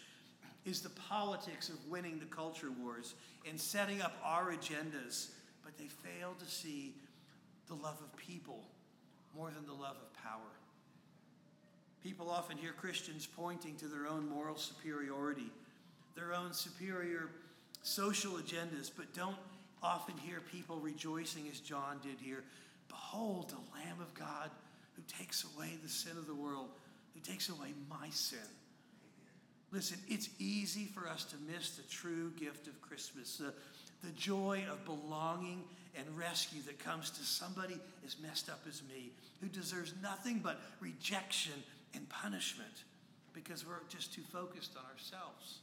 is 0.66 0.82
the 0.82 0.90
politics 0.90 1.70
of 1.70 1.76
winning 1.88 2.20
the 2.20 2.26
culture 2.26 2.72
wars 2.82 3.16
and 3.48 3.60
setting 3.60 4.02
up 4.02 4.18
our 4.24 4.52
agendas, 4.52 5.30
but 5.64 5.78
they 5.78 5.88
fail 5.88 6.36
to 6.40 6.46
see 6.46 6.96
the 7.68 7.76
love 7.76 7.98
of 8.02 8.16
people 8.18 8.66
more 9.36 9.50
than 9.52 9.66
the 9.66 9.74
love 9.74 9.98
of 9.98 10.14
power. 10.24 10.52
People 12.06 12.30
often 12.30 12.56
hear 12.56 12.72
Christians 12.72 13.28
pointing 13.36 13.76
to 13.78 13.88
their 13.88 14.06
own 14.06 14.30
moral 14.30 14.58
superiority, 14.58 15.50
their 16.16 16.36
own 16.36 16.54
superior 16.54 17.32
social 17.82 18.34
agendas, 18.34 18.92
but 18.96 19.12
don't 19.16 19.36
often 19.82 20.16
hear 20.20 20.40
people 20.52 20.78
rejoicing 20.78 21.48
as 21.52 21.60
John 21.60 21.98
did 22.04 22.18
here. 22.22 22.44
Behold, 22.90 23.50
the 23.50 23.80
Lamb 23.80 24.00
of 24.02 24.14
God 24.14 24.52
who 24.96 25.02
takes 25.18 25.48
away 25.56 25.72
the 25.82 25.90
sin 25.90 26.12
of 26.12 26.28
the 26.28 26.36
world, 26.36 26.68
who 27.16 27.22
takes 27.22 27.50
away 27.50 27.74
my 27.90 28.08
sin. 28.12 28.38
Listen, 29.72 29.98
it's 30.08 30.30
easy 30.38 30.86
for 30.86 31.10
us 31.10 31.24
to 31.24 31.36
miss 31.52 31.72
the 31.72 31.90
true 31.90 32.32
gift 32.40 32.68
of 32.68 32.80
Christmas, 32.84 33.38
the, 33.38 33.52
the 34.04 34.14
joy 34.14 34.64
of 34.72 34.86
belonging 34.86 35.64
and 35.98 36.06
rescue 36.16 36.62
that 36.68 36.78
comes 36.78 37.10
to 37.10 37.24
somebody 37.24 37.80
as 38.06 38.18
messed 38.22 38.48
up 38.48 38.62
as 38.70 38.84
me, 38.88 39.10
who 39.42 39.48
deserves 39.48 39.94
nothing 40.04 40.40
but 40.44 40.62
rejection 40.80 41.54
and 41.96 42.08
punishment 42.10 42.84
because 43.34 43.66
we're 43.66 43.82
just 43.90 44.14
too 44.14 44.22
focused 44.32 44.76
on 44.78 44.84
ourselves. 44.92 45.60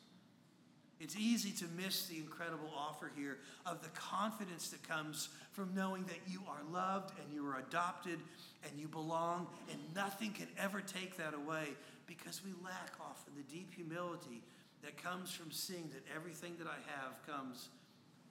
It's 1.00 1.16
easy 1.16 1.50
to 1.52 1.64
miss 1.76 2.06
the 2.06 2.16
incredible 2.16 2.72
offer 2.76 3.10
here 3.16 3.38
of 3.66 3.82
the 3.82 3.88
confidence 3.88 4.68
that 4.68 4.86
comes 4.86 5.30
from 5.50 5.74
knowing 5.74 6.04
that 6.04 6.20
you 6.28 6.40
are 6.48 6.62
loved 6.72 7.12
and 7.18 7.34
you 7.34 7.44
are 7.44 7.58
adopted 7.58 8.20
and 8.62 8.78
you 8.78 8.86
belong, 8.86 9.48
and 9.70 9.80
nothing 9.96 10.30
can 10.30 10.46
ever 10.56 10.80
take 10.80 11.16
that 11.16 11.34
away 11.34 11.66
because 12.06 12.42
we 12.44 12.52
lack 12.64 12.92
often 13.00 13.32
the 13.36 13.52
deep 13.52 13.74
humility 13.74 14.42
that 14.84 15.02
comes 15.02 15.32
from 15.32 15.50
seeing 15.50 15.90
that 15.92 16.02
everything 16.14 16.54
that 16.58 16.68
I 16.68 16.78
have 17.00 17.26
comes 17.26 17.68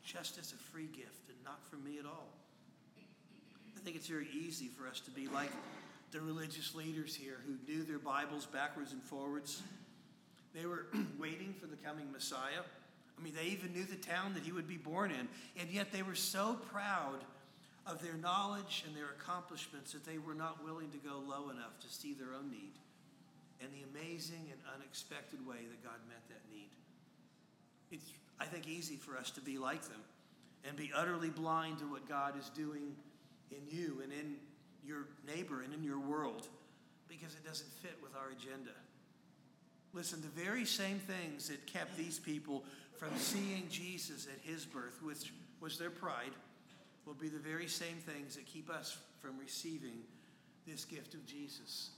just 0.06 0.38
as 0.38 0.54
a 0.54 0.72
free 0.72 0.88
gift 0.88 1.28
and 1.28 1.38
not 1.44 1.62
from 1.70 1.84
me 1.84 2.00
at 2.00 2.06
all. 2.06 2.30
I 3.76 3.80
think 3.84 3.96
it's 3.96 4.08
very 4.08 4.28
easy 4.34 4.68
for 4.68 4.88
us 4.88 5.00
to 5.02 5.12
be 5.12 5.28
like 5.28 5.52
the 6.12 6.22
religious 6.22 6.76
leaders 6.76 7.16
here 7.16 7.38
who 7.46 7.72
knew 7.72 7.84
their 7.84 8.00
Bibles 8.00 8.46
backwards 8.46 8.92
and 8.92 9.02
forwards 9.02 9.62
they 10.54 10.66
were 10.66 10.88
waiting 11.20 11.56
for 11.60 11.68
the 11.68 11.78
coming 11.78 12.12
Messiah. 12.12 12.64
I 13.18 13.24
mean, 13.24 13.34
they 13.36 13.48
even 13.48 13.74
knew 13.74 13.84
the 13.84 13.96
town 13.96 14.34
that 14.34 14.44
he 14.44 14.52
would 14.52 14.68
be 14.68 14.78
born 14.78 15.12
in, 15.12 15.28
and 15.60 15.70
yet 15.70 15.92
they 15.92 16.02
were 16.02 16.16
so 16.16 16.58
proud 16.72 17.24
of 17.88 18.02
their 18.02 18.16
knowledge 18.16 18.84
and 18.88 18.96
their 18.96 19.10
accomplishments 19.10 19.92
that 19.94 20.06
they 20.06 20.18
were 20.18 20.36
not 20.36 20.64
willing 20.64 20.90
to 20.92 20.98
go 20.98 21.22
low 21.28 21.50
enough 21.50 21.80
to 21.82 21.90
see 21.90 22.14
their 22.14 22.34
own 22.34 22.50
need 22.52 22.74
and 23.62 23.70
the 23.74 24.00
amazing 24.00 24.48
and 24.52 24.60
unexpected 24.76 25.46
way 25.48 25.58
that 25.58 25.84
God 25.84 25.98
met 26.08 26.22
that 26.30 26.42
need. 26.52 26.70
It's, 27.92 28.12
I 28.40 28.46
think, 28.46 28.68
easy 28.68 28.96
for 28.96 29.18
us 29.18 29.30
to 29.32 29.42
be 29.42 29.58
like 29.58 29.84
them 29.84 30.02
and 30.68 30.76
be 30.76 30.92
utterly 30.96 31.30
blind 31.30 31.80
to 31.80 31.86
what 31.86 32.08
God 32.08 32.38
is 32.40 32.50
doing 32.50 32.96
in 33.52 33.60
you 33.70 34.02
and 34.04 34.12
in 34.12 34.36
your 34.86 35.08
neighbor 35.28 35.62
and 35.62 35.74
in 35.74 35.84
your 35.84 36.00
world 36.00 36.48
because 37.08 37.34
it 37.36 37.46
doesn't 37.46 37.72
fit 37.82 37.98
with 38.02 38.16
our 38.16 38.30
agenda. 38.32 38.72
Listen, 39.94 40.22
the 40.22 40.42
very 40.42 40.66
same 40.66 41.00
things 41.00 41.50
that 41.50 41.66
kept 41.68 41.98
these 41.98 42.18
people 42.18 42.64
from 42.98 43.10
seeing 43.18 43.68
Jesus 43.70 44.28
at 44.28 44.40
his 44.50 44.66
birth, 44.66 45.02
which 45.04 45.34
was 45.60 45.78
their 45.78 45.90
pride, 45.90 46.32
will 47.06 47.14
be 47.14 47.28
the 47.28 47.40
very 47.40 47.68
same 47.68 47.98
things 47.98 48.36
that 48.36 48.46
keep 48.46 48.70
us 48.70 48.98
from 49.20 49.38
receiving 49.38 50.00
this 50.68 50.86
gift 50.86 51.14
of 51.14 51.26
Jesus 51.26 51.90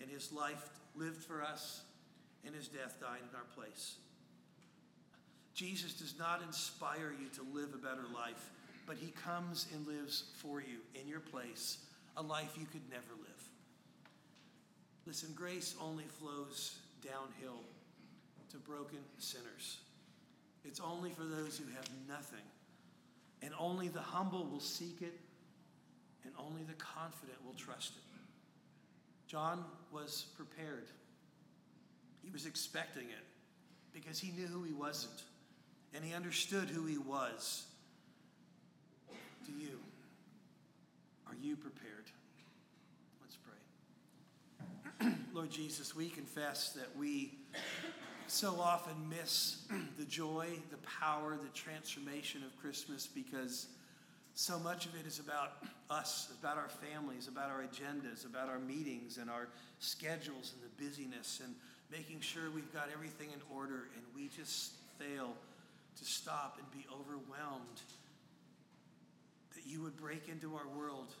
and 0.00 0.10
his 0.10 0.32
life 0.32 0.70
lived 0.94 1.22
for 1.22 1.42
us 1.42 1.82
and 2.44 2.54
his 2.54 2.68
death 2.68 2.96
died 3.00 3.20
in 3.28 3.36
our 3.36 3.44
place. 3.54 3.96
Jesus 5.54 5.94
does 5.94 6.14
not 6.18 6.42
inspire 6.42 7.12
you 7.18 7.28
to 7.30 7.58
live 7.58 7.70
a 7.74 7.78
better 7.78 8.04
life, 8.14 8.50
but 8.86 8.96
he 8.96 9.10
comes 9.24 9.66
and 9.74 9.86
lives 9.86 10.24
for 10.36 10.60
you 10.60 10.78
in 11.00 11.08
your 11.08 11.20
place, 11.20 11.78
a 12.16 12.22
life 12.22 12.56
you 12.58 12.66
could 12.66 12.88
never 12.90 13.12
live. 13.18 13.42
Listen, 15.06 15.30
grace 15.34 15.74
only 15.80 16.04
flows 16.04 16.78
downhill 17.02 17.60
to 18.50 18.56
broken 18.58 18.98
sinners. 19.18 19.78
It's 20.64 20.80
only 20.80 21.10
for 21.10 21.22
those 21.22 21.58
who 21.58 21.66
have 21.74 21.88
nothing. 22.08 22.44
And 23.42 23.52
only 23.58 23.88
the 23.88 24.00
humble 24.00 24.46
will 24.46 24.60
seek 24.60 25.02
it, 25.02 25.20
and 26.24 26.32
only 26.38 26.62
the 26.62 26.74
confident 26.74 27.38
will 27.44 27.54
trust 27.54 27.92
it. 27.96 28.02
John 29.26 29.64
was 29.92 30.26
prepared. 30.36 30.86
He 32.22 32.30
was 32.30 32.46
expecting 32.46 33.04
it 33.04 33.24
because 33.92 34.18
he 34.18 34.32
knew 34.32 34.46
who 34.46 34.62
he 34.62 34.72
wasn't 34.72 35.22
and 35.94 36.04
he 36.04 36.12
understood 36.12 36.68
who 36.68 36.84
he 36.84 36.98
was. 36.98 37.64
Do 39.46 39.52
you? 39.52 39.78
Are 41.26 41.34
you 41.40 41.56
prepared? 41.56 42.04
Let's 43.22 43.36
pray. 45.00 45.12
Lord 45.36 45.50
Jesus, 45.50 45.94
we 45.94 46.08
confess 46.08 46.70
that 46.70 46.96
we 46.96 47.34
so 48.26 48.58
often 48.58 48.94
miss 49.10 49.58
the 49.98 50.06
joy, 50.06 50.48
the 50.70 50.78
power, 50.78 51.36
the 51.36 51.50
transformation 51.50 52.42
of 52.42 52.58
Christmas 52.58 53.06
because 53.06 53.66
so 54.32 54.58
much 54.58 54.86
of 54.86 54.94
it 54.98 55.06
is 55.06 55.18
about 55.18 55.58
us, 55.90 56.32
about 56.40 56.56
our 56.56 56.70
families, 56.70 57.28
about 57.28 57.50
our 57.50 57.62
agendas, 57.64 58.24
about 58.24 58.48
our 58.48 58.58
meetings 58.58 59.18
and 59.18 59.28
our 59.28 59.48
schedules 59.78 60.54
and 60.54 60.62
the 60.64 60.82
busyness 60.82 61.42
and 61.44 61.54
making 61.92 62.20
sure 62.20 62.44
we've 62.54 62.72
got 62.72 62.88
everything 62.90 63.28
in 63.28 63.40
order, 63.54 63.88
and 63.94 64.04
we 64.14 64.30
just 64.34 64.72
fail 64.98 65.34
to 65.98 66.04
stop 66.06 66.58
and 66.58 66.70
be 66.70 66.88
overwhelmed. 66.90 67.82
That 69.54 69.66
you 69.66 69.82
would 69.82 69.98
break 69.98 70.30
into 70.30 70.54
our 70.54 70.66
world 70.78 71.12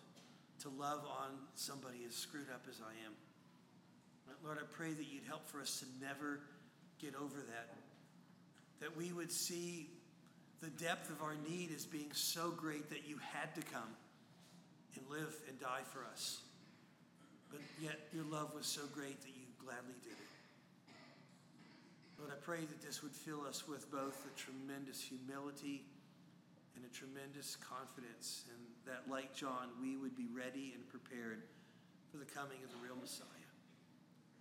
to 0.62 0.70
love 0.70 1.04
on 1.04 1.32
somebody 1.54 1.98
as 2.08 2.14
screwed 2.14 2.48
up 2.50 2.62
as 2.66 2.80
I 2.80 2.92
am. 3.04 3.12
Lord, 4.44 4.58
I 4.58 4.66
pray 4.72 4.92
that 4.92 5.06
you'd 5.06 5.24
help 5.26 5.46
for 5.48 5.60
us 5.60 5.80
to 5.80 5.86
never 6.04 6.40
get 7.00 7.14
over 7.14 7.36
that. 7.36 7.68
That 8.80 8.96
we 8.96 9.12
would 9.12 9.32
see 9.32 9.88
the 10.60 10.70
depth 10.70 11.10
of 11.10 11.22
our 11.22 11.34
need 11.48 11.70
as 11.74 11.84
being 11.84 12.12
so 12.12 12.50
great 12.50 12.90
that 12.90 13.06
you 13.06 13.18
had 13.32 13.54
to 13.54 13.62
come 13.72 13.90
and 14.94 15.04
live 15.10 15.34
and 15.48 15.58
die 15.60 15.82
for 15.92 16.04
us. 16.12 16.40
But 17.50 17.60
yet 17.80 18.08
your 18.12 18.24
love 18.24 18.54
was 18.54 18.66
so 18.66 18.82
great 18.92 19.20
that 19.20 19.28
you 19.28 19.46
gladly 19.64 19.94
did 20.02 20.12
it. 20.12 20.26
Lord, 22.18 22.32
I 22.32 22.40
pray 22.40 22.60
that 22.60 22.80
this 22.80 23.02
would 23.02 23.12
fill 23.12 23.44
us 23.46 23.68
with 23.68 23.90
both 23.90 24.26
a 24.26 24.32
tremendous 24.38 25.02
humility 25.02 25.84
and 26.74 26.84
a 26.84 26.88
tremendous 26.88 27.56
confidence, 27.56 28.44
and 28.48 28.60
that, 28.86 29.10
like 29.10 29.34
John, 29.34 29.68
we 29.80 29.96
would 29.96 30.16
be 30.16 30.28
ready 30.32 30.72
and 30.74 30.86
prepared 30.88 31.42
for 32.10 32.16
the 32.16 32.24
coming 32.24 32.58
of 32.64 32.70
the 32.70 32.78
real 32.82 32.96
Messiah. 33.00 33.35